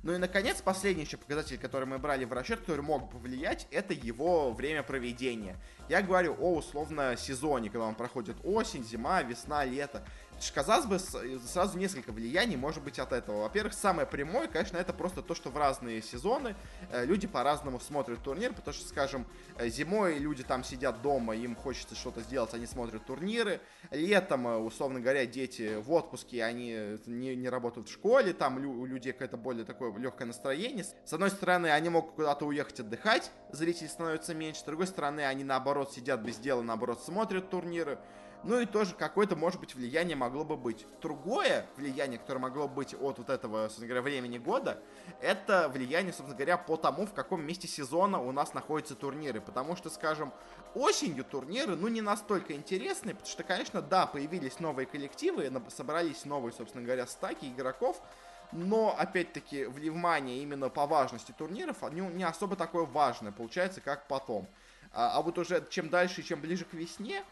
Ну 0.06 0.14
и, 0.14 0.18
наконец, 0.18 0.62
последний 0.62 1.04
еще 1.04 1.18
показатель, 1.18 1.58
который 1.58 1.86
мы 1.86 1.98
брали 1.98 2.26
в 2.26 2.32
расчет, 2.32 2.60
который 2.60 2.82
мог 2.82 3.10
повлиять, 3.10 3.68
это 3.72 3.92
его 3.92 4.54
время 4.54 4.84
проведения. 4.84 5.58
Я 5.90 6.04
говорю 6.04 6.38
о 6.40 6.54
условно 6.54 7.18
сезоне, 7.18 7.72
когда 7.72 7.88
он 7.88 7.96
проходит 7.96 8.38
осень, 8.44 8.84
зима, 8.84 9.24
весна, 9.24 9.66
лето. 9.66 10.06
Казалось 10.54 10.86
бы, 10.86 11.00
сразу 11.00 11.78
несколько 11.78 12.12
влияний 12.12 12.56
может 12.56 12.84
быть 12.84 13.00
от 13.00 13.14
этого. 13.14 13.44
Во-первых, 13.44 13.74
самое 13.74 14.08
прямое, 14.08 14.48
конечно, 14.48 14.78
это 14.78 14.94
просто 14.94 15.22
то, 15.22 15.34
что 15.34 15.50
в 15.50 15.58
разные 15.58 16.02
сезоны 16.02 16.56
э, 16.92 17.06
люди 17.06 17.26
по-разному 17.26 17.80
смотрят 17.80 18.22
турнир, 18.22 18.54
потому 18.54 18.74
что, 18.74 18.88
скажем, 18.88 19.26
э, 19.58 19.70
зимой 19.70 20.20
люди 20.20 20.44
там 20.44 20.64
сидят 20.64 21.02
дома, 21.02 21.36
им 21.36 21.56
хочется 21.56 21.96
что-то 21.96 22.22
сделать, 22.22 22.54
они 22.54 22.66
смотрят 22.66 23.06
турниры. 23.06 23.60
Летом, 23.92 24.48
э, 24.48 24.58
условно 24.58 25.00
говоря, 25.00 25.26
дети 25.26 25.78
в 25.78 25.92
отпуске, 25.92 26.44
они 26.44 27.00
не, 27.06 27.36
не 27.36 27.50
работают 27.50 27.90
в 27.90 27.94
школе, 27.94 28.34
там 28.34 28.58
у 28.58 28.86
людей 28.86 29.14
какое-то 29.14 29.38
более 29.38 29.66
такое 29.66 29.96
легкое 29.98 30.28
настроение. 30.28 30.84
С 30.84 31.14
одной 31.14 31.32
стороны, 31.32 31.68
они 31.68 31.90
могут 31.90 32.14
куда-то 32.14 32.46
уехать 32.46 32.82
отдыхать, 32.82 33.32
зрителей 33.52 33.90
становится 33.90 34.34
меньше, 34.34 34.62
с 34.62 34.64
другой 34.64 34.88
стороны, 34.88 35.22
они 35.22 35.44
наоборот 35.44 35.94
сидят 35.94 36.22
без 36.22 36.38
дела, 36.38 36.62
наоборот 36.62 37.02
смотрят 37.04 37.50
турниры. 37.50 37.98
Ну 38.46 38.60
и 38.60 38.68
тоже 38.68 38.94
какое-то, 38.94 39.36
может 39.36 39.60
быть, 39.60 39.74
влияние 39.74 40.16
могло 40.16 40.44
бы 40.44 40.56
быть. 40.56 40.86
Другое 41.02 41.66
влияние, 41.78 42.20
которое 42.20 42.40
могло 42.40 42.68
быть 42.68 42.94
от 42.94 43.18
вот 43.18 43.32
этого, 43.32 43.64
собственно 43.64 43.88
говоря, 43.88 44.04
времени 44.04 44.38
года, 44.38 44.80
это 45.20 45.68
влияние, 45.68 46.14
собственно 46.14 46.36
говоря, 46.36 46.58
по 46.60 46.78
тому, 46.78 47.08
в 47.08 47.14
каком 47.14 47.44
месте 47.44 47.68
сезона 47.68 48.22
у 48.22 48.32
нас 48.32 48.54
находятся 48.54 48.94
турниры. 48.94 49.42
Потому 49.42 49.76
что, 49.76 49.90
скажем, 49.90 50.32
осенью 50.76 51.24
турниры, 51.24 51.76
ну, 51.76 51.88
не 51.88 52.02
настолько 52.02 52.54
интересные, 52.54 53.16
потому 53.16 53.32
что, 53.32 53.42
конечно, 53.42 53.82
да, 53.82 54.06
появились 54.06 54.60
новые 54.60 54.86
коллективы, 54.86 55.52
собрались 55.76 56.24
новые, 56.24 56.54
собственно 56.54 56.84
говоря, 56.84 57.08
стаки 57.08 57.48
игроков, 57.48 58.00
но, 58.52 58.96
опять-таки, 58.96 59.66
внимание 59.66 60.44
именно 60.44 60.70
по 60.70 60.86
важности 60.86 61.34
турниров, 61.36 61.84
они 61.84 62.02
не 62.02 62.24
особо 62.24 62.56
такое 62.56 62.86
важное 62.86 63.32
получается, 63.32 63.82
как 63.82 64.08
потом. 64.08 64.48
А, 64.94 65.18
а 65.18 65.22
вот 65.24 65.40
уже 65.40 65.66
чем 65.72 65.90
дальше 65.90 66.22
чем 66.22 66.40
ближе 66.42 66.64
к 66.64 66.74
весне, 66.74 67.24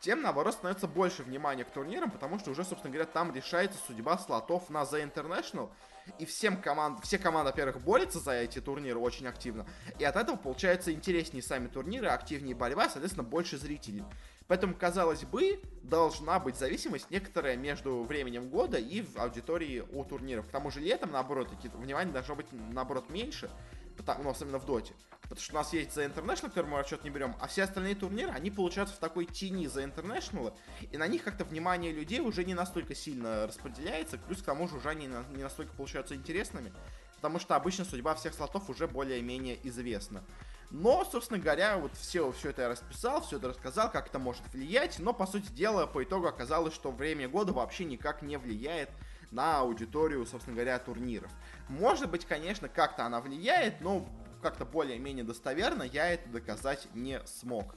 тем, 0.00 0.22
наоборот, 0.22 0.54
становится 0.54 0.86
больше 0.86 1.22
внимания 1.22 1.64
к 1.64 1.70
турнирам, 1.70 2.10
потому 2.10 2.38
что 2.38 2.50
уже, 2.50 2.64
собственно 2.64 2.92
говоря, 2.92 3.10
там 3.10 3.34
решается 3.34 3.78
судьба 3.86 4.18
слотов 4.18 4.70
на 4.70 4.82
The 4.82 5.02
International, 5.12 5.70
и 6.18 6.24
всем 6.24 6.60
команд, 6.60 7.04
все 7.04 7.18
команды, 7.18 7.50
во-первых, 7.50 7.82
борются 7.82 8.18
за 8.18 8.32
эти 8.32 8.60
турниры 8.60 8.98
очень 8.98 9.26
активно, 9.26 9.66
и 9.98 10.04
от 10.04 10.16
этого 10.16 10.36
получается 10.36 10.92
интереснее 10.92 11.42
сами 11.42 11.66
турниры, 11.66 12.08
активнее 12.08 12.54
борьба, 12.54 12.88
соответственно, 12.88 13.24
больше 13.24 13.58
зрителей. 13.58 14.04
Поэтому, 14.46 14.74
казалось 14.74 15.24
бы, 15.24 15.60
должна 15.82 16.38
быть 16.40 16.56
зависимость 16.56 17.10
некоторая 17.10 17.56
между 17.56 18.02
временем 18.04 18.48
года 18.48 18.78
и 18.78 19.04
аудиторией 19.16 19.82
у 19.92 20.02
турниров. 20.04 20.48
К 20.48 20.50
тому 20.50 20.70
же 20.70 20.80
летом, 20.80 21.12
наоборот, 21.12 21.50
внимание 21.74 22.12
должно 22.14 22.34
быть, 22.34 22.46
наоборот, 22.50 23.10
меньше, 23.10 23.50
потому, 23.98 24.24
ну, 24.24 24.30
особенно 24.30 24.58
в 24.58 24.64
доте. 24.64 24.94
Потому 25.22 25.40
что 25.40 25.52
у 25.52 25.56
нас 25.56 25.72
есть 25.74 25.90
The 25.94 26.14
International, 26.14 26.48
который 26.48 26.66
мы 26.66 26.78
расчет 26.78 27.04
не 27.04 27.10
берем, 27.10 27.36
а 27.38 27.48
все 27.48 27.64
остальные 27.64 27.96
турниры, 27.96 28.30
они 28.30 28.50
получаются 28.50 28.96
в 28.96 28.98
такой 28.98 29.26
тени 29.26 29.66
The 29.66 29.92
International, 29.92 30.56
и 30.90 30.96
на 30.96 31.06
них 31.06 31.22
как-то 31.22 31.44
внимание 31.44 31.92
людей 31.92 32.20
уже 32.20 32.44
не 32.44 32.54
настолько 32.54 32.94
сильно 32.94 33.46
распределяется, 33.46 34.16
плюс 34.16 34.40
к 34.40 34.46
тому 34.46 34.66
же 34.68 34.76
уже 34.76 34.88
они 34.88 35.06
не 35.06 35.42
настолько 35.42 35.74
получаются 35.74 36.14
интересными, 36.14 36.72
потому 37.16 37.38
что 37.38 37.56
обычно 37.56 37.84
судьба 37.84 38.14
всех 38.14 38.32
слотов 38.32 38.70
уже 38.70 38.88
более-менее 38.88 39.58
известна. 39.68 40.24
Но, 40.70 41.04
собственно 41.04 41.38
говоря, 41.38 41.78
вот 41.78 41.94
все, 41.94 42.30
все 42.32 42.50
это 42.50 42.62
я 42.62 42.68
расписал, 42.68 43.22
все 43.22 43.36
это 43.38 43.48
рассказал, 43.48 43.90
как 43.90 44.08
это 44.08 44.18
может 44.18 44.42
влиять, 44.52 44.98
но, 44.98 45.12
по 45.12 45.26
сути 45.26 45.50
дела, 45.52 45.86
по 45.86 46.04
итогу 46.04 46.26
оказалось, 46.26 46.74
что 46.74 46.90
время 46.90 47.28
года 47.28 47.52
вообще 47.52 47.84
никак 47.84 48.22
не 48.22 48.36
влияет 48.36 48.90
аудиторию, 49.36 50.24
собственно 50.26 50.56
говоря, 50.56 50.78
турниров. 50.78 51.30
Может 51.68 52.10
быть, 52.10 52.24
конечно, 52.24 52.68
как-то 52.68 53.04
она 53.04 53.20
влияет, 53.20 53.80
но 53.80 54.08
как-то 54.42 54.64
более-менее 54.64 55.24
достоверно 55.24 55.82
я 55.82 56.10
это 56.10 56.28
доказать 56.28 56.88
не 56.94 57.20
смог. 57.26 57.74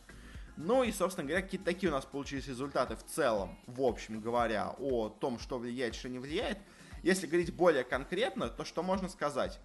Ну 0.57 0.83
и, 0.83 0.91
собственно 0.91 1.27
говоря, 1.27 1.43
какие-то 1.43 1.65
такие 1.65 1.89
у 1.89 1.95
нас 1.95 2.05
получились 2.05 2.47
результаты 2.47 2.95
в 2.95 3.03
целом, 3.05 3.57
в 3.67 3.81
общем 3.81 4.21
говоря, 4.21 4.75
о 4.77 5.09
том, 5.09 5.39
что 5.39 5.57
влияет, 5.57 5.95
что 5.95 6.09
не 6.09 6.19
влияет. 6.19 6.59
Если 7.03 7.25
говорить 7.25 7.53
более 7.53 7.83
конкретно, 7.83 8.49
то 8.49 8.63
что 8.63 8.83
можно 8.83 9.09
сказать? 9.09 9.59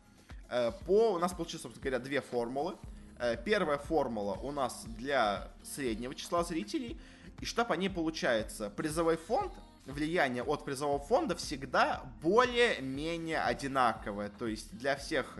Э, 0.48 0.72
по, 0.86 1.12
у 1.12 1.18
нас 1.18 1.32
получилось, 1.32 1.62
собственно 1.62 1.82
говоря, 1.82 1.98
две 1.98 2.20
формулы. 2.20 2.76
Э, 3.18 3.36
первая 3.36 3.78
формула 3.78 4.34
у 4.34 4.52
нас 4.52 4.84
для 4.86 5.50
среднего 5.62 6.14
числа 6.14 6.44
зрителей. 6.44 6.98
И 7.40 7.44
что 7.44 7.64
по 7.64 7.74
ней 7.74 7.90
получается? 7.90 8.70
Призовой 8.70 9.16
фонд, 9.16 9.52
влияние 9.86 10.42
от 10.42 10.64
призового 10.64 10.98
фонда 10.98 11.36
всегда 11.36 12.02
более-менее 12.22 13.40
одинаковое. 13.40 14.30
То 14.30 14.46
есть 14.46 14.76
для 14.76 14.96
всех 14.96 15.38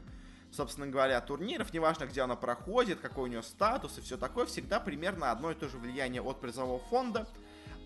собственно 0.53 0.87
говоря, 0.87 1.21
турниров, 1.21 1.73
неважно, 1.75 2.07
где 2.07 2.23
она 2.23 2.35
проходит, 2.35 3.01
какой 3.01 3.25
у 3.25 3.27
нее 3.27 3.43
статус 3.43 3.99
и 3.99 4.01
все 4.01 4.17
такое, 4.17 4.47
всегда 4.47 4.81
примерно 4.81 5.31
одно 5.31 5.51
и 5.51 5.55
то 5.55 5.69
же 5.69 5.77
влияние 5.77 6.23
от 6.23 6.41
призового 6.41 6.79
фонда. 6.79 7.29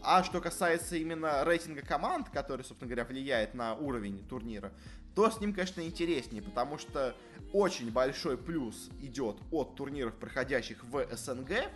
А 0.02 0.22
что 0.22 0.40
касается 0.40 0.96
именно 0.96 1.44
рейтинга 1.44 1.82
команд, 1.82 2.28
который, 2.30 2.64
собственно 2.64 2.88
говоря, 2.88 3.04
влияет 3.04 3.54
на 3.54 3.74
уровень 3.74 4.24
турнира, 4.28 4.72
то 5.14 5.30
с 5.30 5.40
ним, 5.40 5.52
конечно, 5.52 5.82
интереснее, 5.82 6.42
потому 6.42 6.78
что 6.78 7.14
очень 7.52 7.90
большой 7.90 8.38
плюс 8.38 8.88
идет 9.00 9.36
от 9.50 9.74
турниров, 9.74 10.14
проходящих 10.14 10.84
в 10.84 11.06
СНГ, 11.14 11.70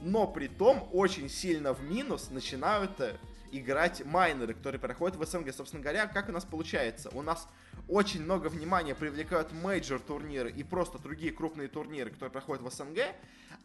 но 0.00 0.26
при 0.26 0.48
том 0.48 0.88
очень 0.92 1.28
сильно 1.28 1.72
в 1.72 1.82
минус 1.82 2.30
начинают 2.30 2.98
э, 3.00 3.16
играть 3.52 4.04
майнеры, 4.04 4.54
которые 4.54 4.80
проходят 4.80 5.16
в 5.16 5.24
СНГ. 5.24 5.52
Собственно 5.54 5.82
говоря, 5.82 6.06
как 6.06 6.28
у 6.28 6.32
нас 6.32 6.44
получается? 6.44 7.10
У 7.10 7.22
нас 7.22 7.48
очень 7.88 8.22
много 8.22 8.48
внимания 8.48 8.94
привлекают 8.94 9.52
мейджор 9.52 10.00
турниры 10.00 10.50
и 10.50 10.62
просто 10.62 10.98
другие 10.98 11.32
крупные 11.32 11.68
турниры, 11.68 12.10
которые 12.10 12.30
проходят 12.30 12.62
в 12.62 12.70
СНГ. 12.70 12.98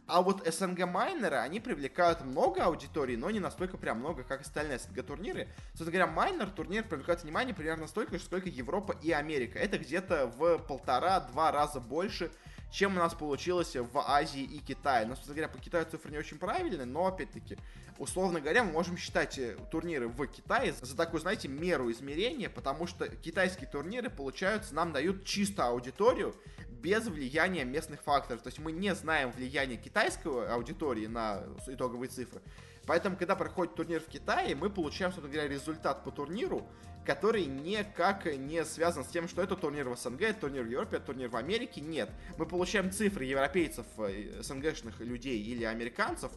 А 0.06 0.22
вот 0.22 0.46
СНГ 0.46 0.86
майнеры, 0.86 1.38
они 1.38 1.60
привлекают 1.60 2.24
много 2.26 2.66
аудитории, 2.66 3.16
но 3.16 3.30
не 3.30 3.40
настолько 3.40 3.78
прям 3.78 4.00
много, 4.00 4.24
как 4.24 4.42
остальные 4.42 4.80
СНГ 4.80 5.06
турниры. 5.06 5.48
Собственно 5.70 5.92
говоря, 5.92 6.08
майнер 6.08 6.50
турнир 6.50 6.84
привлекает 6.84 7.24
внимание 7.24 7.56
примерно 7.56 7.88
столько 7.88 8.18
же, 8.18 8.24
сколько 8.26 8.50
Европа 8.50 8.96
и 9.02 9.12
Америка. 9.12 9.60
Это 9.60 9.78
где-то 9.78 10.28
в 10.28 10.58
полтора-два 10.60 11.52
раза 11.52 11.80
больше, 11.80 12.32
чем 12.74 12.98
у 12.98 13.00
нас 13.00 13.14
получилось 13.14 13.76
в 13.76 14.00
Азии 14.00 14.42
и 14.42 14.58
Китае. 14.58 15.06
Но, 15.06 15.14
собственно 15.14 15.36
говоря, 15.36 15.54
по 15.54 15.60
Китаю 15.60 15.86
цифры 15.86 16.12
не 16.12 16.18
очень 16.18 16.40
правильные, 16.40 16.86
но, 16.86 17.06
опять-таки, 17.06 17.56
условно 18.00 18.42
говоря, 18.42 18.64
мы 18.64 18.72
можем 18.72 18.98
считать 18.98 19.38
э, 19.38 19.56
турниры 19.70 20.08
в 20.08 20.26
Китае 20.26 20.74
за 20.82 20.98
такую, 20.98 21.22
знаете, 21.22 21.48
меру 21.48 21.92
измерения, 21.92 22.50
потому 22.50 22.88
что 22.88 23.08
китайские 23.08 23.70
турниры, 23.70 24.10
получаются, 24.10 24.74
нам 24.74 24.92
дают 24.92 25.24
чисто 25.24 25.68
аудиторию, 25.68 26.36
без 26.68 27.06
влияния 27.06 27.64
местных 27.64 28.02
факторов. 28.02 28.42
То 28.42 28.48
есть 28.48 28.58
мы 28.58 28.72
не 28.72 28.96
знаем 28.96 29.32
влияния 29.32 29.78
китайской 29.78 30.52
аудитории 30.52 31.06
на 31.06 31.44
итоговые 31.68 32.10
цифры. 32.10 32.42
Поэтому, 32.88 33.16
когда 33.16 33.36
проходит 33.36 33.76
турнир 33.76 34.02
в 34.02 34.08
Китае, 34.08 34.56
мы 34.56 34.72
получаем, 34.72 35.12
собственно 35.12 35.32
говоря, 35.32 35.48
результат 35.48 36.04
по 36.04 36.12
турниру, 36.12 36.68
который 37.06 37.46
никак 37.46 38.26
не 38.26 38.64
связан 38.66 39.04
с 39.04 39.08
тем, 39.08 39.28
что 39.28 39.42
это 39.42 39.56
турнир 39.56 39.90
в 39.90 39.98
СНГ, 39.98 40.22
это 40.22 40.42
турнир 40.42 40.64
в 40.64 40.70
Европе, 40.70 40.98
это 40.98 41.08
турнир 41.08 41.30
в 41.30 41.36
Америке. 41.36 41.82
Нет. 41.82 42.10
Мы 42.38 42.46
получаем 42.46 42.92
цифры 42.92 43.26
европейцев, 43.26 43.86
э, 43.98 44.42
СНГшных 44.42 45.00
людей 45.00 45.42
или 45.42 45.64
американцев 45.64 46.32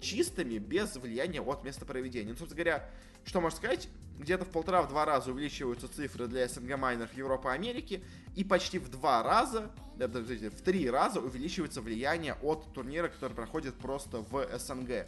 чистыми, 0.00 0.58
без 0.58 0.96
влияния 0.96 1.40
от 1.40 1.64
места 1.64 1.84
проведения. 1.84 2.30
Ну, 2.30 2.36
собственно 2.36 2.64
говоря, 2.64 2.90
что 3.24 3.40
можно 3.40 3.56
сказать? 3.56 3.88
Где-то 4.18 4.44
в 4.44 4.50
полтора-два 4.50 5.04
раза 5.04 5.30
увеличиваются 5.30 5.88
цифры 5.88 6.26
для 6.26 6.46
СНГ 6.48 6.76
майнеров 6.76 7.12
Европы 7.14 7.48
и 7.48 7.52
Америки, 7.52 8.02
и 8.36 8.44
почти 8.44 8.78
в 8.78 8.88
два 8.88 9.22
раза, 9.22 9.70
в 9.96 10.62
три 10.62 10.90
раза 10.90 11.20
увеличивается 11.20 11.80
влияние 11.80 12.34
от 12.42 12.72
турнира, 12.72 13.08
который 13.08 13.32
проходит 13.32 13.74
просто 13.74 14.18
в 14.18 14.46
СНГ. 14.58 15.06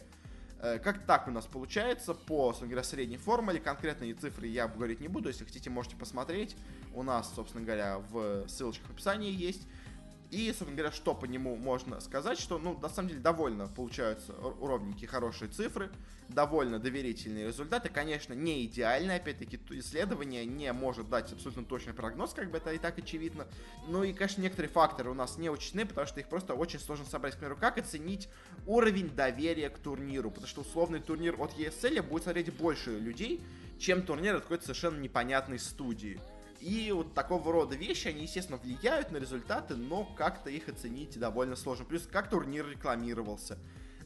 Э, 0.59 0.79
как 0.79 1.05
так 1.05 1.27
у 1.27 1.31
нас 1.31 1.45
получается 1.45 2.13
по, 2.13 2.47
собственно 2.47 2.69
говоря, 2.69 2.83
средней 2.83 3.17
формуле. 3.17 3.59
Конкретные 3.59 4.13
цифры 4.13 4.47
я 4.47 4.67
говорить 4.67 5.01
не 5.01 5.07
буду. 5.07 5.29
Если 5.29 5.45
хотите, 5.45 5.69
можете 5.69 5.95
посмотреть. 5.95 6.55
У 6.93 7.03
нас, 7.03 7.33
собственно 7.35 7.63
говоря, 7.63 7.99
в 7.99 8.47
ссылочках 8.47 8.87
в 8.89 8.93
описании 8.93 9.31
есть. 9.31 9.67
И, 10.31 10.47
собственно 10.47 10.71
говоря, 10.71 10.91
что 10.91 11.13
по 11.13 11.25
нему 11.25 11.55
можно 11.55 11.99
сказать, 11.99 12.39
что, 12.39 12.57
ну, 12.57 12.77
на 12.79 12.89
самом 12.89 13.09
деле, 13.09 13.21
довольно 13.21 13.67
получаются 13.67 14.33
ровненькие, 14.33 15.07
хорошие 15.07 15.49
цифры, 15.49 15.91
довольно 16.29 16.79
доверительные 16.79 17.47
результаты. 17.47 17.89
Конечно, 17.89 18.33
не 18.33 18.65
идеальные, 18.65 19.17
опять-таки, 19.17 19.59
исследование 19.69 20.45
не 20.45 20.71
может 20.73 21.09
дать 21.09 21.31
абсолютно 21.31 21.63
точный 21.63 21.93
прогноз, 21.93 22.33
как 22.33 22.49
бы 22.49 22.57
это 22.57 22.71
и 22.71 22.77
так 22.77 22.97
очевидно. 22.97 23.47
Ну 23.87 24.03
и, 24.03 24.13
конечно, 24.13 24.41
некоторые 24.41 24.71
факторы 24.71 25.11
у 25.11 25.13
нас 25.13 25.37
не 25.37 25.49
учтены, 25.49 25.85
потому 25.85 26.07
что 26.07 26.19
их 26.19 26.27
просто 26.27 26.53
очень 26.53 26.79
сложно 26.79 27.05
собрать. 27.05 27.35
К 27.35 27.37
примеру, 27.37 27.57
как 27.57 27.77
оценить 27.77 28.27
уровень 28.65 29.09
доверия 29.09 29.69
к 29.69 29.77
турниру, 29.77 30.31
потому 30.31 30.47
что 30.47 30.61
условный 30.61 30.99
турнир 30.99 31.35
от 31.39 31.53
ESL 31.57 32.01
будет 32.01 32.23
смотреть 32.23 32.53
больше 32.53 32.97
людей, 32.97 33.41
чем 33.77 34.01
турнир 34.01 34.35
от 34.35 34.43
какой-то 34.43 34.63
совершенно 34.63 34.99
непонятной 34.99 35.59
студии. 35.59 36.19
И 36.59 36.91
вот 36.91 37.13
такого 37.13 37.51
рода 37.51 37.75
вещи, 37.75 38.07
они, 38.07 38.23
естественно, 38.23 38.57
влияют 38.57 39.11
на 39.11 39.17
результаты, 39.17 39.75
но 39.75 40.05
как-то 40.05 40.49
их 40.49 40.69
оценить 40.69 41.19
довольно 41.19 41.55
сложно. 41.55 41.85
Плюс 41.85 42.07
как 42.07 42.29
турнир 42.29 42.67
рекламировался 42.67 43.57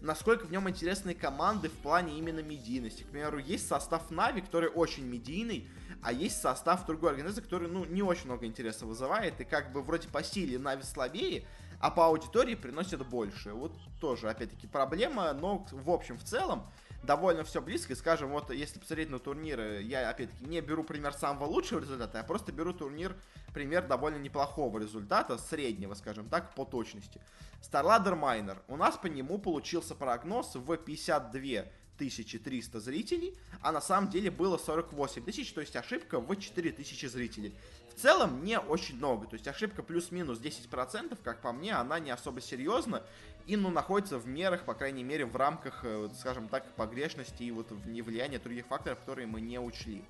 насколько 0.02 0.46
в 0.46 0.52
нем 0.52 0.70
интересные 0.70 1.16
команды 1.16 1.70
в 1.70 1.74
плане 1.74 2.18
именно 2.18 2.40
медийности. 2.40 3.04
К 3.04 3.08
примеру, 3.08 3.38
есть 3.38 3.68
состав 3.68 4.10
Нави, 4.12 4.42
который 4.42 4.70
очень 4.70 5.06
медийный, 5.06 5.68
а 6.02 6.12
есть 6.12 6.42
состав 6.42 6.86
другой 6.86 7.12
организации, 7.12 7.42
который, 7.42 7.68
ну, 7.68 7.86
не 7.86 8.02
очень 8.02 8.26
много 8.26 8.46
интереса 8.46 8.86
вызывает, 8.86 9.40
и 9.42 9.46
как 9.46 9.72
бы 9.72 9.82
вроде 9.82 10.08
по 10.08 10.24
силе 10.24 10.58
Нави 10.58 10.84
слабее, 10.84 11.46
а 11.80 11.92
по 11.92 12.06
аудитории 12.06 12.56
приносит 12.56 13.06
больше. 13.08 13.54
Вот 13.54 13.74
тоже, 14.00 14.30
опять-таки, 14.30 14.68
проблема, 14.68 15.34
но 15.34 15.66
в 15.72 15.90
общем, 15.90 16.18
в 16.18 16.24
целом, 16.24 16.66
довольно 17.04 17.44
все 17.44 17.62
близко. 17.62 17.94
И 17.94 17.96
скажем, 17.96 18.30
вот 18.30 18.52
если 18.52 18.80
посмотреть 18.80 19.10
на 19.10 19.20
турниры, 19.20 19.82
я 19.82 20.10
опять-таки 20.10 20.46
не 20.46 20.62
беру 20.62 20.84
пример 20.84 21.14
самого 21.14 21.46
лучшего 21.46 21.80
результата, 21.80 22.18
я 22.18 22.24
просто 22.24 22.52
беру 22.52 22.74
турнир, 22.74 23.16
пример 23.54 23.88
довольно 23.88 24.18
неплохого 24.18 24.80
результата, 24.80 25.38
среднего, 25.38 25.94
скажем 25.94 26.30
так, 26.30 26.54
по 26.56 26.66
точности. 26.66 27.22
StarLadder 27.62 28.20
Miner. 28.20 28.58
У 28.68 28.78
нас 28.78 28.98
по 28.98 29.08
нему 29.08 29.38
получился 29.38 29.96
прогноз 29.96 30.56
в 30.56 30.78
52 30.78 31.66
1300 32.00 32.80
зрителей, 32.80 33.36
а 33.62 33.72
на 33.72 33.82
самом 33.82 34.10
деле 34.10 34.32
было 34.32 34.58
48 34.58 35.24
тысяч, 35.24 35.52
то 35.52 35.60
есть 35.60 35.76
ошибка 35.76 36.20
в 36.20 36.36
4000 36.36 37.06
зрителей. 37.08 37.54
В 37.94 38.02
целом 38.02 38.44
не 38.46 38.58
очень 38.58 38.96
много, 38.96 39.28
то 39.28 39.34
есть 39.34 39.48
ошибка 39.48 39.84
плюс-минус 39.84 40.40
10%, 40.40 41.18
как 41.22 41.42
по 41.42 41.52
мне, 41.52 41.74
она 41.74 42.00
не 42.00 42.12
особо 42.12 42.40
серьезна 42.40 43.04
и 43.46 43.58
ну, 43.58 43.70
находится 43.72 44.18
в 44.18 44.28
мерах, 44.28 44.64
по 44.64 44.74
крайней 44.74 45.04
мере, 45.04 45.26
в 45.26 45.36
рамках, 45.36 45.82
э, 45.84 46.10
скажем 46.20 46.48
так, 46.48 46.66
погрешности 46.76 47.44
и 47.44 47.52
вот 47.52 47.72
влияния 47.72 48.40
других 48.40 48.68
факторов, 48.68 49.00
которые 49.00 49.28
мы 49.28 49.42
не 49.42 49.60
учли. 49.60 50.04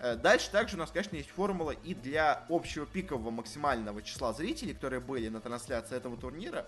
Э, 0.00 0.16
дальше 0.16 0.50
также 0.50 0.76
у 0.76 0.78
нас, 0.78 0.90
конечно, 0.90 1.16
есть 1.16 1.30
формула 1.30 1.72
и 1.72 1.94
для 1.94 2.44
общего 2.48 2.86
пикового 2.86 3.30
максимального 3.30 4.00
числа 4.02 4.32
зрителей, 4.32 4.74
которые 4.74 5.00
были 5.00 5.28
на 5.28 5.40
трансляции 5.40 5.96
этого 5.96 6.16
турнира. 6.16 6.66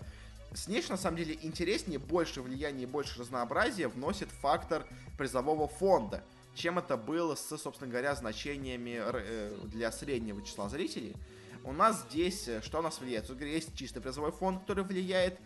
С 0.52 0.66
ней, 0.66 0.84
на 0.88 0.96
самом 0.96 1.16
деле, 1.16 1.38
интереснее, 1.42 1.98
больше 1.98 2.42
влияния 2.42 2.82
и 2.82 2.86
больше 2.86 3.20
разнообразия 3.20 3.88
вносит 3.88 4.28
фактор 4.30 4.86
призового 5.16 5.68
фонда, 5.68 6.24
чем 6.54 6.78
это 6.78 6.96
было 6.96 7.36
с, 7.36 7.56
собственно 7.56 7.90
говоря, 7.90 8.14
значениями 8.16 9.00
э, 9.00 9.56
для 9.64 9.92
среднего 9.92 10.42
числа 10.44 10.68
зрителей. 10.68 11.14
У 11.62 11.72
нас 11.72 12.04
здесь, 12.10 12.48
э, 12.48 12.62
что 12.62 12.80
у 12.80 12.82
нас 12.82 13.00
влияет? 13.00 13.30
Есть 13.40 13.76
чистый 13.76 14.00
призовой 14.00 14.32
фонд, 14.32 14.62
который 14.62 14.82
влияет, 14.82 15.38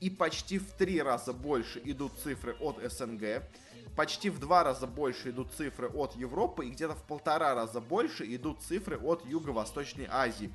и 0.00 0.10
почти 0.10 0.58
в 0.58 0.70
три 0.72 1.02
раза 1.02 1.32
больше 1.32 1.80
идут 1.84 2.12
цифры 2.22 2.54
от 2.60 2.78
СНГ, 2.82 3.42
почти 3.96 4.30
в 4.30 4.38
два 4.38 4.64
раза 4.64 4.86
больше 4.86 5.30
идут 5.30 5.52
цифры 5.52 5.88
от 5.88 6.14
Европы, 6.16 6.66
и 6.66 6.70
где-то 6.70 6.94
в 6.94 7.02
полтора 7.02 7.54
раза 7.54 7.80
больше 7.80 8.24
идут 8.34 8.62
цифры 8.62 8.98
от 8.98 9.24
Юго-Восточной 9.26 10.06
Азии. 10.10 10.52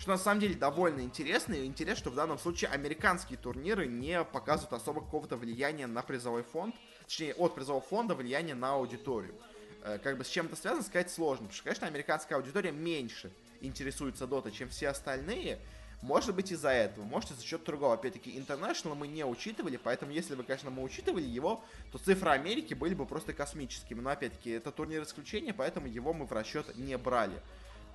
Что 0.00 0.12
на 0.12 0.16
самом 0.16 0.40
деле 0.40 0.54
довольно 0.54 1.02
интересно, 1.02 1.52
и 1.52 1.66
интересно, 1.66 2.00
что 2.00 2.10
в 2.10 2.14
данном 2.14 2.38
случае 2.38 2.70
американские 2.70 3.38
турниры 3.38 3.86
не 3.86 4.24
показывают 4.24 4.72
особо 4.72 5.02
какого-то 5.02 5.36
влияния 5.36 5.86
на 5.86 6.00
призовой 6.00 6.42
фонд, 6.42 6.74
точнее, 7.04 7.34
от 7.34 7.54
призового 7.54 7.82
фонда 7.82 8.14
влияния 8.14 8.54
на 8.54 8.72
аудиторию. 8.72 9.34
Э, 9.82 9.98
как 10.02 10.16
бы 10.16 10.24
с 10.24 10.28
чем 10.28 10.46
это 10.46 10.56
связано, 10.56 10.82
сказать 10.84 11.10
сложно, 11.10 11.48
потому 11.48 11.52
что, 11.52 11.64
конечно, 11.64 11.86
американская 11.86 12.38
аудитория 12.38 12.72
меньше 12.72 13.30
интересуется 13.60 14.26
Дота, 14.26 14.50
чем 14.50 14.70
все 14.70 14.88
остальные, 14.88 15.58
может 16.00 16.34
быть 16.34 16.50
из-за 16.50 16.70
этого, 16.70 17.04
может 17.04 17.32
из-за 17.32 17.44
счет 17.44 17.62
другого. 17.64 17.92
Опять-таки, 17.92 18.30
International 18.30 18.94
мы 18.94 19.06
не 19.06 19.26
учитывали, 19.26 19.76
поэтому 19.76 20.12
если 20.12 20.34
бы, 20.34 20.44
конечно, 20.44 20.70
мы 20.70 20.82
учитывали 20.82 21.26
его, 21.26 21.62
то 21.92 21.98
цифры 21.98 22.30
Америки 22.30 22.72
были 22.72 22.94
бы 22.94 23.04
просто 23.04 23.34
космическими. 23.34 24.00
Но 24.00 24.08
опять-таки, 24.08 24.52
это 24.52 24.72
турнир 24.72 25.02
исключения, 25.02 25.52
поэтому 25.52 25.88
его 25.88 26.14
мы 26.14 26.24
в 26.24 26.32
расчет 26.32 26.74
не 26.78 26.96
брали. 26.96 27.38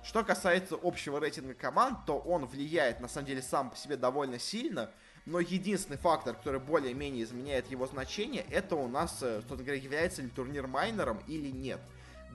Что 0.06 0.22
касается 0.22 0.78
общего 0.80 1.18
рейтинга 1.18 1.54
команд, 1.54 2.06
то 2.06 2.16
он 2.16 2.46
влияет, 2.46 3.00
на 3.00 3.08
самом 3.08 3.26
деле, 3.26 3.42
сам 3.42 3.70
по 3.70 3.76
себе 3.76 3.96
довольно 3.96 4.38
сильно, 4.38 4.88
но 5.24 5.40
единственный 5.40 5.96
фактор, 5.96 6.36
который 6.36 6.60
более-менее 6.60 7.24
изменяет 7.24 7.68
его 7.72 7.88
значение, 7.88 8.46
это 8.48 8.76
у 8.76 8.86
нас, 8.86 9.20
э, 9.20 9.38
собственно 9.38 9.64
говоря, 9.64 9.82
является 9.82 10.22
ли 10.22 10.28
турнир 10.28 10.68
майнером 10.68 11.18
или 11.26 11.48
нет. 11.48 11.80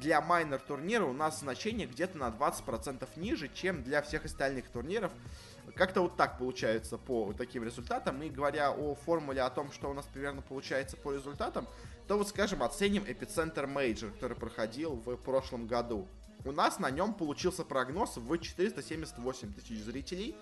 Для 0.02 0.20
майнер 0.20 0.60
турнира 0.60 1.06
у 1.06 1.14
нас 1.14 1.40
значение 1.40 1.88
где-то 1.88 2.18
на 2.18 2.30
20% 2.30 3.08
ниже, 3.16 3.48
чем 3.48 3.84
для 3.84 4.02
всех 4.02 4.26
остальных 4.26 4.68
турниров. 4.68 5.14
Как-то 5.74 6.02
вот 6.02 6.18
так 6.18 6.40
получается 6.40 6.98
по 6.98 7.32
таким 7.32 7.64
результатам. 7.64 8.22
И 8.22 8.30
говоря 8.30 8.72
о 8.72 8.96
формуле, 8.96 9.44
о 9.44 9.50
том, 9.50 9.72
что 9.72 9.90
у 9.90 9.94
нас 9.94 10.06
примерно 10.08 10.42
получается 10.42 10.98
по 10.98 11.14
результатам, 11.14 11.68
то 12.08 12.18
вот, 12.18 12.28
скажем, 12.28 12.64
оценим 12.64 13.06
EPICENTER 13.08 13.66
Major, 13.66 14.12
который 14.12 14.36
проходил 14.36 14.96
в 14.96 15.16
прошлом 15.16 15.68
году 15.68 16.10
у 16.46 16.52
нас 16.52 16.80
на 16.80 16.90
нем 16.90 17.14
получился 17.14 17.64
прогноз 17.64 18.18
в 18.18 18.38
478 18.38 19.54
тысяч 19.54 19.84
зрителей 19.84 20.36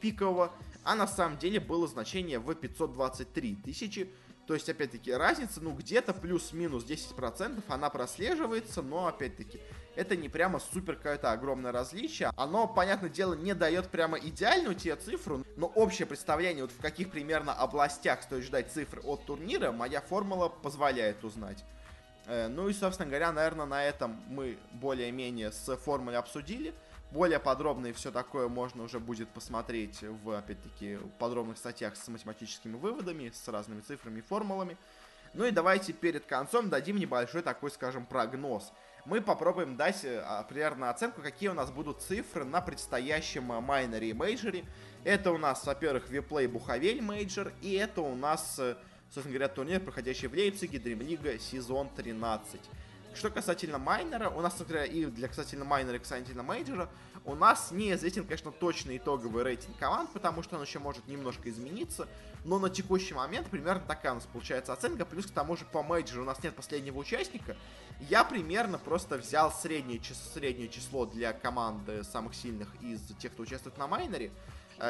пикового, 0.00 0.52
а 0.84 0.94
на 0.94 1.06
самом 1.06 1.38
деле 1.38 1.60
было 1.60 1.86
значение 1.86 2.38
в 2.38 2.54
523 2.54 3.56
тысячи. 3.56 4.10
То 4.46 4.54
есть, 4.54 4.68
опять-таки, 4.68 5.12
разница, 5.12 5.60
ну, 5.60 5.72
где-то 5.72 6.14
плюс-минус 6.14 6.84
10% 6.84 7.64
она 7.66 7.90
прослеживается, 7.90 8.80
но, 8.80 9.08
опять-таки, 9.08 9.60
это 9.96 10.14
не 10.14 10.28
прямо 10.28 10.60
супер 10.60 10.94
какое-то 10.94 11.32
огромное 11.32 11.72
различие. 11.72 12.30
Оно, 12.36 12.68
понятное 12.68 13.10
дело, 13.10 13.34
не 13.34 13.54
дает 13.54 13.88
прямо 13.88 14.18
идеальную 14.18 14.76
тебе 14.76 14.94
цифру, 14.94 15.44
но 15.56 15.66
общее 15.66 16.06
представление, 16.06 16.62
вот 16.62 16.72
в 16.72 16.80
каких 16.80 17.10
примерно 17.10 17.52
областях 17.54 18.22
стоит 18.22 18.44
ждать 18.44 18.70
цифры 18.70 19.02
от 19.02 19.24
турнира, 19.24 19.72
моя 19.72 20.00
формула 20.00 20.48
позволяет 20.48 21.24
узнать. 21.24 21.64
Э, 22.26 22.48
ну 22.48 22.68
и, 22.68 22.72
собственно 22.72 23.08
говоря, 23.08 23.32
наверное, 23.32 23.66
на 23.66 23.84
этом 23.84 24.20
мы 24.28 24.58
более-менее 24.72 25.52
с 25.52 25.76
формулой 25.76 26.16
обсудили. 26.16 26.74
Более 27.12 27.38
подробно 27.38 27.86
и 27.86 27.92
все 27.92 28.10
такое 28.10 28.48
можно 28.48 28.82
уже 28.82 28.98
будет 28.98 29.28
посмотреть 29.28 30.02
в, 30.02 30.36
опять-таки, 30.36 30.98
подробных 31.18 31.56
статьях 31.56 31.96
с 31.96 32.08
математическими 32.08 32.76
выводами, 32.76 33.30
с 33.32 33.46
разными 33.48 33.80
цифрами 33.80 34.18
и 34.18 34.22
формулами. 34.22 34.76
Ну 35.32 35.44
и 35.44 35.50
давайте 35.50 35.92
перед 35.92 36.24
концом 36.24 36.68
дадим 36.68 36.96
небольшой 36.96 37.42
такой, 37.42 37.70
скажем, 37.70 38.06
прогноз. 38.06 38.72
Мы 39.04 39.20
попробуем 39.20 39.76
дать 39.76 40.04
э, 40.04 40.20
а, 40.26 40.42
примерно 40.42 40.90
оценку, 40.90 41.22
какие 41.22 41.48
у 41.50 41.54
нас 41.54 41.70
будут 41.70 42.02
цифры 42.02 42.44
на 42.44 42.60
предстоящем 42.60 43.44
майнере 43.44 44.10
и 44.10 44.12
мейджоре. 44.12 44.64
Это 45.04 45.30
у 45.30 45.38
нас, 45.38 45.64
во-первых, 45.64 46.08
WePlay 46.10 46.48
Буковель 46.48 47.00
мейджор, 47.00 47.52
и 47.62 47.74
это 47.74 48.00
у 48.00 48.16
нас 48.16 48.58
э, 48.58 48.76
собственно 49.10 49.34
говоря, 49.38 49.48
турнир, 49.48 49.80
проходящий 49.80 50.28
в 50.28 50.32
Лейпциге, 50.32 50.78
Дримлига, 50.78 51.38
сезон 51.38 51.88
13. 51.88 52.60
Что 53.14 53.30
касательно 53.30 53.78
майнера, 53.78 54.28
у 54.28 54.42
нас, 54.42 54.52
кстати, 54.52 54.90
и 54.90 55.06
для 55.06 55.28
касательно 55.28 55.64
майнера 55.64 55.96
и 55.96 55.98
касательно 55.98 56.42
мейджора, 56.42 56.90
у 57.24 57.34
нас 57.34 57.70
неизвестен, 57.70 58.24
конечно, 58.24 58.52
точный 58.52 58.98
итоговый 58.98 59.42
рейтинг 59.42 59.78
команд, 59.78 60.12
потому 60.12 60.42
что 60.42 60.56
он 60.56 60.62
еще 60.62 60.78
может 60.78 61.08
немножко 61.08 61.48
измениться, 61.48 62.06
но 62.44 62.58
на 62.58 62.68
текущий 62.68 63.14
момент 63.14 63.48
примерно 63.48 63.80
такая 63.80 64.12
у 64.12 64.14
нас 64.16 64.26
получается 64.26 64.74
оценка, 64.74 65.06
плюс 65.06 65.26
к 65.26 65.30
тому 65.30 65.56
же 65.56 65.64
по 65.64 65.82
мейджору 65.82 66.22
у 66.22 66.26
нас 66.26 66.42
нет 66.42 66.54
последнего 66.54 66.98
участника, 66.98 67.56
я 68.10 68.22
примерно 68.22 68.78
просто 68.78 69.16
взял 69.16 69.50
среднее, 69.50 70.00
среднее 70.34 70.68
число 70.68 71.06
для 71.06 71.32
команды 71.32 72.04
самых 72.04 72.34
сильных 72.34 72.68
из 72.82 73.00
тех, 73.18 73.32
кто 73.32 73.44
участвует 73.44 73.78
на 73.78 73.86
майнере, 73.86 74.30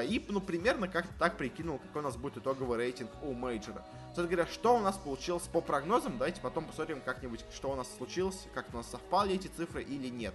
и, 0.03 0.25
ну, 0.29 0.41
примерно 0.41 0.89
как-то 0.89 1.13
так 1.19 1.37
прикинул, 1.37 1.79
какой 1.79 2.03
у 2.03 2.05
нас 2.05 2.17
будет 2.17 2.39
итоговый 2.39 2.77
рейтинг 2.79 3.11
у 3.23 3.33
мейджора. 3.33 3.85
Собственно 4.07 4.29
говоря, 4.29 4.47
что 4.47 4.77
у 4.77 4.81
нас 4.81 4.97
получилось 4.97 5.45
по 5.45 5.61
прогнозам, 5.61 6.19
давайте 6.19 6.41
потом 6.41 6.65
посмотрим 6.65 7.01
как-нибудь, 7.05 7.45
что 7.55 7.71
у 7.71 7.77
нас 7.77 7.89
случилось, 7.97 8.47
как 8.55 8.67
у 8.73 8.77
нас 8.77 8.87
совпали 8.89 9.35
эти 9.35 9.47
цифры 9.49 9.83
или 9.83 10.09
нет. 10.09 10.35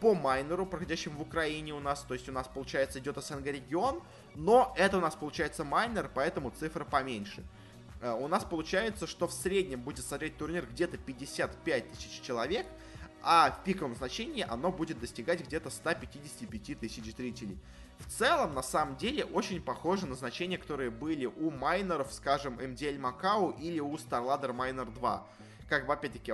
По 0.00 0.14
майнеру, 0.14 0.66
проходящему 0.66 1.18
в 1.18 1.22
Украине 1.22 1.72
у 1.72 1.80
нас, 1.80 2.02
то 2.02 2.14
есть 2.14 2.28
у 2.28 2.32
нас, 2.32 2.46
получается, 2.46 2.98
идет 2.98 3.16
СНГ 3.16 3.46
регион, 3.46 4.02
но 4.34 4.74
это 4.76 4.98
у 4.98 5.00
нас 5.00 5.14
получается 5.14 5.64
майнер, 5.64 6.10
поэтому 6.14 6.50
цифра 6.50 6.84
поменьше. 6.84 7.42
Э, 8.00 8.12
у 8.12 8.28
нас 8.28 8.44
получается, 8.44 9.06
что 9.06 9.26
в 9.26 9.32
среднем 9.32 9.80
будет 9.80 10.04
смотреть 10.04 10.36
турнир 10.36 10.66
где-то 10.66 10.98
55 10.98 11.90
тысяч 11.92 12.20
человек, 12.20 12.66
а 13.22 13.50
в 13.50 13.64
пиковом 13.64 13.94
значении 13.94 14.44
оно 14.46 14.70
будет 14.70 15.00
достигать 15.00 15.40
где-то 15.40 15.70
155 15.70 16.78
тысяч 16.78 17.16
зрителей. 17.16 17.58
В 17.98 18.10
целом, 18.10 18.54
на 18.54 18.62
самом 18.62 18.96
деле, 18.96 19.24
очень 19.24 19.62
похоже 19.62 20.06
на 20.06 20.14
значения, 20.14 20.58
которые 20.58 20.90
были 20.90 21.26
у 21.26 21.50
майнеров, 21.50 22.12
скажем, 22.12 22.58
MDL 22.58 22.98
Macau 22.98 23.58
или 23.58 23.80
у 23.80 23.94
StarLadder 23.94 24.54
Miner 24.54 24.92
2. 24.92 25.26
Как 25.68 25.86
бы, 25.86 25.92
опять-таки, 25.92 26.32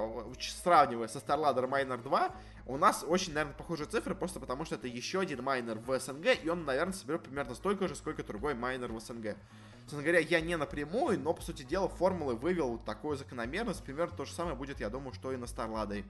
сравнивая 0.63 1.09
со 1.09 1.19
StarLadder 1.19 1.69
Miner 1.69 2.03
2, 2.03 2.35
у 2.67 2.77
нас 2.77 3.05
очень, 3.07 3.33
наверное, 3.33 3.57
похожие 3.57 3.87
цифры, 3.87 4.15
просто 4.15 4.41
потому 4.41 4.65
что 4.65 4.75
это 4.75 4.89
еще 4.89 5.21
один 5.21 5.43
майнер 5.43 5.79
в 5.79 5.99
СНГ, 5.99 6.43
и 6.43 6.49
он, 6.49 6.65
наверное, 6.65 6.93
соберет 6.93 7.23
примерно 7.23 7.55
столько 7.55 7.89
же, 7.89 7.95
сколько 7.95 8.23
другой 8.23 8.55
майнер 8.55 8.93
в 8.93 9.01
СНГ. 9.01 9.37
Собственно 9.81 10.03
говоря, 10.03 10.21
я 10.21 10.41
не 10.41 10.57
напрямую, 10.57 11.19
но, 11.19 11.35
по 11.35 11.43
сути 11.43 11.65
дела, 11.65 11.89
формулы 11.89 12.37
вывел 12.37 12.79
такую 12.79 13.17
закономерность. 13.17 13.83
Примерно 13.83 14.17
то 14.17 14.25
же 14.25 14.33
самое 14.33 14.55
будет, 14.55 14.79
я 14.79 14.89
думаю, 14.89 15.13
что 15.15 15.33
и 15.33 15.37
на 15.37 15.47
StarLadder. 15.47 16.05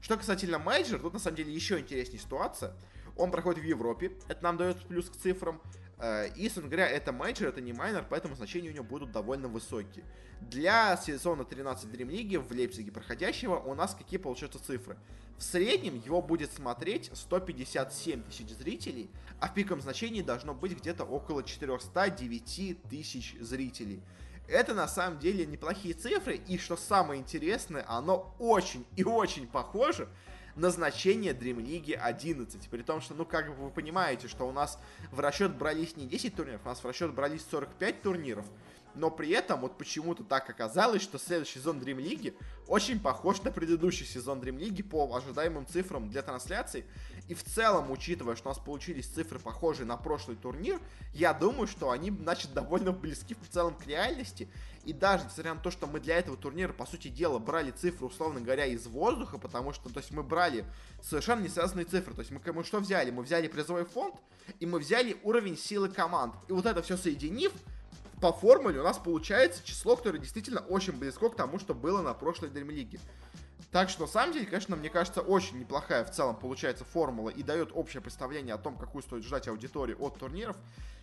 Что 0.00 0.16
касательно 0.16 0.58
мейджор, 0.58 1.00
тут, 1.00 1.14
на 1.14 1.18
самом 1.18 1.36
деле, 1.36 1.52
еще 1.52 1.80
интереснее 1.80 2.20
ситуация. 2.20 2.74
Он 3.16 3.30
проходит 3.30 3.62
в 3.62 3.66
Европе, 3.66 4.12
это 4.28 4.42
нам 4.42 4.56
дает 4.56 4.84
плюс 4.86 5.08
к 5.08 5.16
цифрам. 5.16 5.60
Э, 5.98 6.28
и, 6.34 6.44
собственно 6.44 6.68
говоря, 6.68 6.88
это 6.88 7.12
мейджор, 7.12 7.48
это 7.48 7.60
не 7.60 7.72
майнер, 7.72 8.04
поэтому 8.08 8.34
значения 8.34 8.70
у 8.70 8.72
него 8.72 8.84
будут 8.84 9.12
довольно 9.12 9.48
высокие. 9.48 10.04
Для 10.40 10.96
сезона 10.96 11.44
13 11.44 11.90
Dream 11.90 12.08
League 12.08 12.38
в 12.38 12.50
Лейпциге 12.50 12.90
проходящего 12.92 13.56
у 13.56 13.74
нас 13.74 13.94
какие 13.94 14.18
получаются 14.18 14.62
цифры? 14.62 14.96
В 15.38 15.42
среднем 15.42 15.96
его 15.96 16.22
будет 16.22 16.52
смотреть 16.52 17.10
157 17.12 18.22
тысяч 18.22 18.48
зрителей, 18.50 19.10
а 19.40 19.48
в 19.48 19.54
пиковом 19.54 19.80
значении 19.80 20.22
должно 20.22 20.54
быть 20.54 20.76
где-то 20.76 21.04
около 21.04 21.42
409 21.42 22.82
тысяч 22.88 23.36
зрителей. 23.40 24.00
Это 24.46 24.74
на 24.74 24.86
самом 24.86 25.18
деле 25.18 25.46
неплохие 25.46 25.94
цифры, 25.94 26.36
и 26.36 26.58
что 26.58 26.76
самое 26.76 27.20
интересное, 27.20 27.84
оно 27.88 28.34
очень 28.38 28.84
и 28.94 29.02
очень 29.02 29.46
похоже 29.46 30.08
назначение 30.56 31.32
Dream 31.32 31.56
League 31.56 31.92
11. 31.92 32.68
При 32.68 32.82
том, 32.82 33.00
что, 33.00 33.14
ну, 33.14 33.24
как 33.24 33.48
бы 33.48 33.64
вы 33.64 33.70
понимаете, 33.70 34.28
что 34.28 34.48
у 34.48 34.52
нас 34.52 34.78
в 35.10 35.20
расчет 35.20 35.56
брались 35.56 35.96
не 35.96 36.06
10 36.06 36.34
турниров, 36.34 36.60
у 36.64 36.68
нас 36.68 36.78
в 36.78 36.86
расчет 36.86 37.12
брались 37.12 37.44
45 37.50 38.02
турниров 38.02 38.46
но 38.94 39.10
при 39.10 39.30
этом 39.30 39.60
вот 39.60 39.76
почему-то 39.76 40.24
так 40.24 40.48
оказалось, 40.48 41.02
что 41.02 41.18
следующий 41.18 41.58
сезон 41.58 41.78
Dream 41.78 41.98
League 41.98 42.34
очень 42.66 43.00
похож 43.00 43.42
на 43.42 43.50
предыдущий 43.50 44.06
сезон 44.06 44.40
Dream 44.40 44.58
League 44.58 44.82
по 44.84 45.14
ожидаемым 45.14 45.66
цифрам 45.66 46.08
для 46.08 46.22
трансляций. 46.22 46.84
И 47.28 47.34
в 47.34 47.42
целом, 47.42 47.90
учитывая, 47.90 48.36
что 48.36 48.50
у 48.50 48.52
нас 48.52 48.58
получились 48.58 49.06
цифры 49.06 49.38
похожие 49.38 49.86
на 49.86 49.96
прошлый 49.96 50.36
турнир, 50.36 50.78
я 51.14 51.32
думаю, 51.32 51.66
что 51.66 51.90
они, 51.90 52.10
значит, 52.10 52.52
довольно 52.52 52.92
близки 52.92 53.34
в 53.34 53.48
целом 53.48 53.74
к 53.74 53.86
реальности. 53.86 54.48
И 54.84 54.92
даже 54.92 55.24
несмотря 55.24 55.54
на 55.54 55.60
то, 55.60 55.70
что 55.70 55.86
мы 55.86 56.00
для 56.00 56.18
этого 56.18 56.36
турнира, 56.36 56.72
по 56.74 56.84
сути 56.84 57.08
дела, 57.08 57.38
брали 57.38 57.70
цифры, 57.70 58.06
условно 58.06 58.40
говоря, 58.40 58.66
из 58.66 58.86
воздуха, 58.86 59.38
потому 59.38 59.72
что, 59.72 59.88
то 59.88 60.00
есть, 60.00 60.10
мы 60.10 60.22
брали 60.22 60.66
совершенно 61.02 61.40
не 61.40 61.48
связанные 61.48 61.86
цифры. 61.86 62.12
То 62.12 62.20
есть, 62.20 62.30
мы, 62.30 62.40
мы 62.52 62.64
что 62.64 62.80
взяли? 62.80 63.10
Мы 63.10 63.22
взяли 63.22 63.48
призовой 63.48 63.86
фонд, 63.86 64.14
и 64.60 64.66
мы 64.66 64.78
взяли 64.78 65.16
уровень 65.22 65.56
силы 65.56 65.88
команд. 65.88 66.34
И 66.48 66.52
вот 66.52 66.66
это 66.66 66.82
все 66.82 66.98
соединив, 66.98 67.52
по 68.20 68.32
формуле 68.32 68.80
у 68.80 68.84
нас 68.84 68.98
получается 68.98 69.62
число, 69.64 69.96
которое 69.96 70.18
действительно 70.18 70.60
очень 70.60 70.92
близко 70.92 71.28
к 71.30 71.36
тому, 71.36 71.58
что 71.58 71.74
было 71.74 72.02
на 72.02 72.12
прошлой 72.12 72.50
Dream 72.50 72.68
League. 72.68 73.00
Так 73.74 73.90
что, 73.90 74.02
на 74.02 74.06
самом 74.06 74.32
деле, 74.32 74.46
конечно, 74.46 74.76
мне 74.76 74.88
кажется, 74.88 75.20
очень 75.20 75.58
неплохая 75.58 76.04
в 76.04 76.10
целом 76.12 76.36
получается 76.36 76.84
формула 76.84 77.30
и 77.30 77.42
дает 77.42 77.70
общее 77.74 78.00
представление 78.00 78.54
о 78.54 78.58
том, 78.58 78.76
какую 78.76 79.02
стоит 79.02 79.24
ждать 79.24 79.48
аудитории 79.48 79.96
от 79.98 80.16
турниров. 80.16 80.56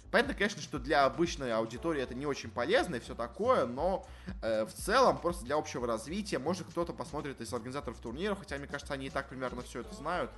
Понятно, 0.10 0.36
конечно, 0.36 0.62
что 0.62 0.80
для 0.80 1.04
обычной 1.04 1.54
аудитории 1.54 2.02
это 2.02 2.16
не 2.16 2.26
очень 2.26 2.50
полезно 2.50 2.96
и 2.96 3.02
все 3.02 3.14
такое, 3.14 3.66
но 3.66 4.08
э, 4.42 4.66
в 4.66 4.72
целом 4.72 5.18
просто 5.18 5.44
для 5.44 5.58
общего 5.58 5.86
развития, 5.86 6.40
может 6.40 6.66
кто-то 6.66 6.94
посмотрит 6.94 7.42
из 7.42 7.54
организаторов 7.54 8.00
турниров, 8.00 8.40
хотя 8.40 8.58
мне 8.58 8.68
кажется, 8.68 8.94
они 8.94 9.08
и 9.08 9.10
так 9.10 9.28
примерно 9.28 9.64
все 9.64 9.82
это 9.82 9.94
знают 9.94 10.32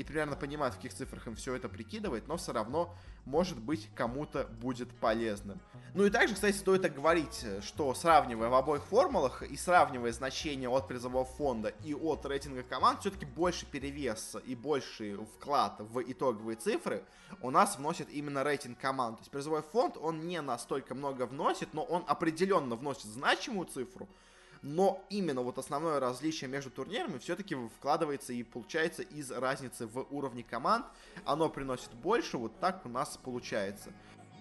и 0.00 0.04
примерно 0.04 0.34
понимают, 0.34 0.74
в 0.74 0.78
каких 0.78 0.94
цифрах 0.94 1.26
им 1.26 1.36
все 1.36 1.54
это 1.54 1.68
прикидывает, 1.68 2.26
но 2.26 2.38
все 2.38 2.54
равно, 2.54 2.94
может 3.26 3.60
быть, 3.60 3.90
кому-то 3.94 4.44
будет 4.44 4.88
полезным. 4.94 5.60
Ну 5.92 6.06
и 6.06 6.10
также, 6.10 6.34
кстати, 6.34 6.56
стоит 6.56 6.90
говорить, 6.94 7.44
что 7.60 7.92
сравнивая 7.92 8.48
в 8.48 8.54
обоих 8.54 8.82
формулах 8.84 9.42
и 9.42 9.58
сравнивая 9.58 10.12
значения 10.12 10.70
от 10.70 10.88
призового 10.88 11.26
фонда 11.26 11.74
и 11.84 11.92
от 11.92 12.24
рейтинга 12.24 12.62
команд, 12.62 13.00
все-таки 13.00 13.26
больше 13.26 13.66
перевес 13.66 14.36
и 14.46 14.54
больший 14.54 15.16
вклад 15.36 15.76
в 15.80 16.00
итоговые 16.00 16.56
цифры 16.56 17.04
у 17.42 17.50
нас 17.50 17.76
вносит 17.76 18.08
именно 18.08 18.42
рейтинг 18.42 18.78
команд. 18.78 19.18
То 19.18 19.20
есть 19.20 19.30
призовой 19.30 19.60
фонд, 19.60 19.98
он 19.98 20.26
не 20.26 20.40
настолько 20.40 20.94
много 20.94 21.26
вносит, 21.26 21.74
но 21.74 21.82
он 21.82 22.04
определенно 22.06 22.74
вносит 22.74 23.04
значимую 23.04 23.66
цифру, 23.66 24.08
но 24.62 25.02
именно 25.08 25.40
вот 25.40 25.58
основное 25.58 26.00
различие 26.00 26.48
между 26.48 26.70
турнирами 26.70 27.18
все-таки 27.18 27.54
вкладывается 27.54 28.32
и 28.32 28.42
получается 28.42 29.02
из 29.02 29.30
разницы 29.30 29.86
в 29.86 30.06
уровне 30.10 30.42
команд. 30.42 30.84
Оно 31.24 31.48
приносит 31.48 31.92
больше, 31.94 32.36
вот 32.36 32.58
так 32.60 32.84
у 32.84 32.88
нас 32.88 33.18
получается. 33.22 33.90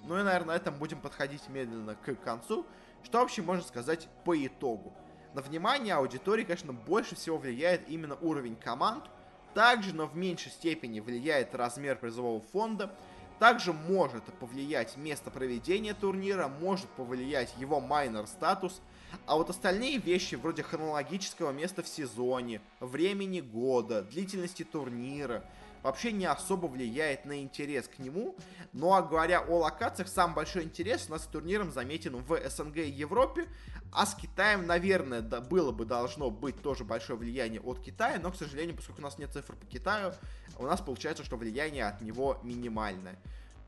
Ну 0.05 0.19
и, 0.19 0.23
наверное, 0.23 0.55
на 0.55 0.55
этом 0.55 0.75
будем 0.75 0.99
подходить 0.99 1.47
медленно 1.47 1.95
к 1.95 2.15
концу. 2.15 2.65
Что 3.03 3.19
вообще 3.19 3.41
можно 3.41 3.63
сказать 3.63 4.10
по 4.25 4.36
итогу? 4.45 4.93
На 5.34 5.41
внимание 5.41 5.93
аудитории, 5.93 6.43
конечно, 6.43 6.73
больше 6.73 7.15
всего 7.15 7.38
влияет 7.38 7.88
именно 7.88 8.15
уровень 8.15 8.55
команд. 8.55 9.05
Также, 9.53 9.95
но 9.95 10.05
в 10.05 10.15
меньшей 10.17 10.51
степени 10.51 10.99
влияет 10.99 11.55
размер 11.55 11.97
призового 11.97 12.41
фонда. 12.41 12.93
Также 13.39 13.71
может 13.71 14.23
повлиять 14.39 14.97
место 14.97 15.32
проведения 15.32 15.93
турнира, 15.93 16.49
может 16.49 16.89
повлиять 16.89 17.53
его 17.58 17.79
майнер 17.79 18.27
статус– 18.27 18.82
а 19.25 19.35
вот 19.35 19.49
остальные 19.49 19.97
вещи, 19.97 20.35
вроде 20.35 20.63
хронологического 20.63 21.51
места 21.51 21.83
в 21.83 21.87
сезоне, 21.87 22.61
времени 22.79 23.41
года, 23.41 24.03
длительности 24.03 24.63
турнира, 24.63 25.43
вообще 25.83 26.11
не 26.11 26.25
особо 26.25 26.67
влияет 26.67 27.25
на 27.25 27.41
интерес 27.41 27.87
к 27.87 27.99
нему. 27.99 28.35
Ну 28.73 28.93
а 28.93 29.01
говоря 29.01 29.41
о 29.41 29.59
локациях, 29.59 30.07
самый 30.07 30.35
большой 30.35 30.63
интерес 30.63 31.05
у 31.07 31.11
нас 31.11 31.23
с 31.23 31.27
турниром 31.27 31.71
заметен 31.71 32.17
в 32.17 32.49
СНГ 32.49 32.77
и 32.77 32.89
Европе, 32.89 33.47
а 33.91 34.05
с 34.05 34.13
Китаем, 34.15 34.67
наверное, 34.67 35.21
да, 35.21 35.41
было 35.41 35.71
бы 35.71 35.85
должно 35.85 36.29
быть 36.29 36.61
тоже 36.61 36.83
большое 36.83 37.17
влияние 37.17 37.61
от 37.61 37.79
Китая, 37.79 38.19
но, 38.21 38.31
к 38.31 38.35
сожалению, 38.35 38.75
поскольку 38.75 39.01
у 39.01 39.03
нас 39.03 39.17
нет 39.17 39.31
цифр 39.33 39.55
по 39.55 39.65
Китаю, 39.65 40.13
у 40.57 40.65
нас 40.65 40.81
получается, 40.81 41.23
что 41.23 41.37
влияние 41.37 41.87
от 41.87 42.01
него 42.01 42.39
минимальное. 42.43 43.17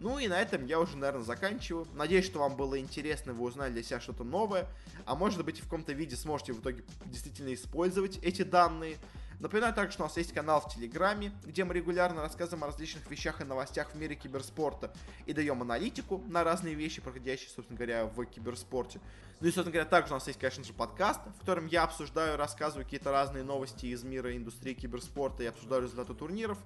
Ну 0.02 0.18
и 0.18 0.28
на 0.28 0.42
этом 0.42 0.66
я 0.66 0.80
уже, 0.80 0.98
наверное, 0.98 1.24
заканчиваю. 1.24 1.88
Надеюсь, 1.94 2.26
что 2.26 2.40
вам 2.40 2.56
было 2.56 2.80
интересно, 2.80 3.34
вы 3.34 3.44
узнали 3.44 3.72
для 3.72 3.84
себя 3.84 4.00
что-то 4.00 4.24
новое. 4.24 4.68
А 5.06 5.14
может 5.14 5.46
быть, 5.46 5.60
в 5.60 5.66
каком-то 5.66 5.94
виде 5.94 6.16
сможете 6.16 6.54
в 6.54 6.60
итоге 6.60 6.84
действительно 7.06 7.54
использовать 7.54 8.18
эти 8.24 8.42
данные. 8.42 8.98
Напоминаю 9.40 9.76
также, 9.76 9.94
что 9.94 10.04
у 10.04 10.08
нас 10.08 10.18
есть 10.18 10.34
канал 10.34 10.60
в 10.60 10.74
Телеграме, 10.74 11.32
где 11.46 11.64
мы 11.66 11.76
регулярно 11.76 12.24
рассказываем 12.24 12.64
о 12.64 12.68
различных 12.68 13.10
вещах 13.12 13.42
и 13.42 13.44
новостях 13.44 13.92
в 13.92 13.96
мире 13.96 14.16
киберспорта 14.16 14.92
и 15.28 15.34
даем 15.34 15.62
аналитику 15.62 16.24
на 16.28 16.44
разные 16.44 16.74
вещи, 16.74 17.00
проходящие, 17.00 17.50
собственно 17.50 17.78
говоря, 17.78 18.06
в 18.06 18.26
киберспорте. 18.26 19.00
Ну 19.40 19.48
и, 19.48 19.52
собственно 19.52 19.72
говоря, 19.72 19.88
также 19.88 20.14
у 20.14 20.16
нас 20.16 20.26
есть, 20.26 20.40
конечно 20.40 20.64
же, 20.64 20.74
подкаст, 20.74 21.22
в 21.36 21.40
котором 21.42 21.68
я 21.68 21.84
обсуждаю, 21.84 22.38
рассказываю 22.38 22.86
какие-то 22.86 23.12
разные 23.12 23.44
новости 23.44 23.86
из 23.86 24.02
мира 24.04 24.36
индустрии 24.36 24.74
киберспорта 24.74 25.44
и 25.44 25.46
обсуждаю 25.46 25.84
результаты 25.84 26.16
турниров. 26.16 26.58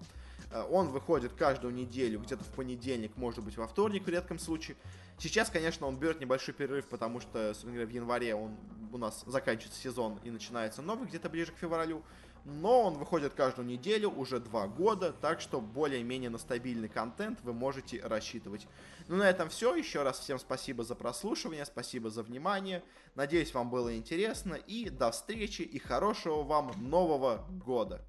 Э, 0.52 0.64
он 0.70 0.90
выходит 0.90 1.34
каждую 1.34 1.74
неделю, 1.74 2.20
где-то 2.20 2.44
в 2.44 2.50
понедельник, 2.50 3.16
может 3.18 3.44
быть 3.44 3.58
во 3.58 3.68
вторник 3.68 4.06
в 4.06 4.10
редком 4.10 4.40
случае. 4.40 4.78
Сейчас, 5.18 5.50
конечно, 5.50 5.88
он 5.88 5.98
берет 5.98 6.20
небольшой 6.20 6.54
перерыв, 6.54 6.88
потому 6.88 7.22
что, 7.22 7.54
собственно 7.54 7.86
в 7.86 7.90
январе 7.90 8.36
он 8.36 8.58
у 8.92 8.98
нас 8.98 9.24
заканчивается 9.26 9.80
сезон 9.80 10.20
и 10.24 10.32
начинается 10.32 10.82
новый, 10.82 11.08
где-то 11.08 11.30
ближе 11.30 11.52
к 11.52 11.58
февралю. 11.58 12.04
Но 12.46 12.84
он 12.84 12.94
выходит 12.94 13.34
каждую 13.34 13.66
неделю 13.66 14.12
уже 14.12 14.40
два 14.40 14.68
года, 14.68 15.12
так 15.20 15.42
что 15.42 15.60
более-менее 15.60 16.30
на 16.30 16.38
стабильный 16.38 16.90
контент 16.90 17.40
вы 17.42 17.54
можете 17.54 18.00
рассчитывать. 18.06 18.68
Ну, 19.08 19.16
на 19.16 19.28
этом 19.28 19.50
все. 19.50 19.76
Еще 19.76 20.04
раз 20.04 20.20
всем 20.20 20.38
спасибо 20.38 20.84
за 20.84 20.94
прослушивание, 20.94 21.66
спасибо 21.66 22.12
за 22.12 22.22
внимание. 22.22 22.84
Надеюсь, 23.16 23.54
вам 23.54 23.72
было 23.72 23.98
интересно. 23.98 24.54
И 24.54 24.92
до 24.92 25.10
встречи 25.10 25.64
и 25.64 25.80
хорошего 25.80 26.44
вам 26.44 26.72
Нового 26.78 27.44
года! 27.50 28.06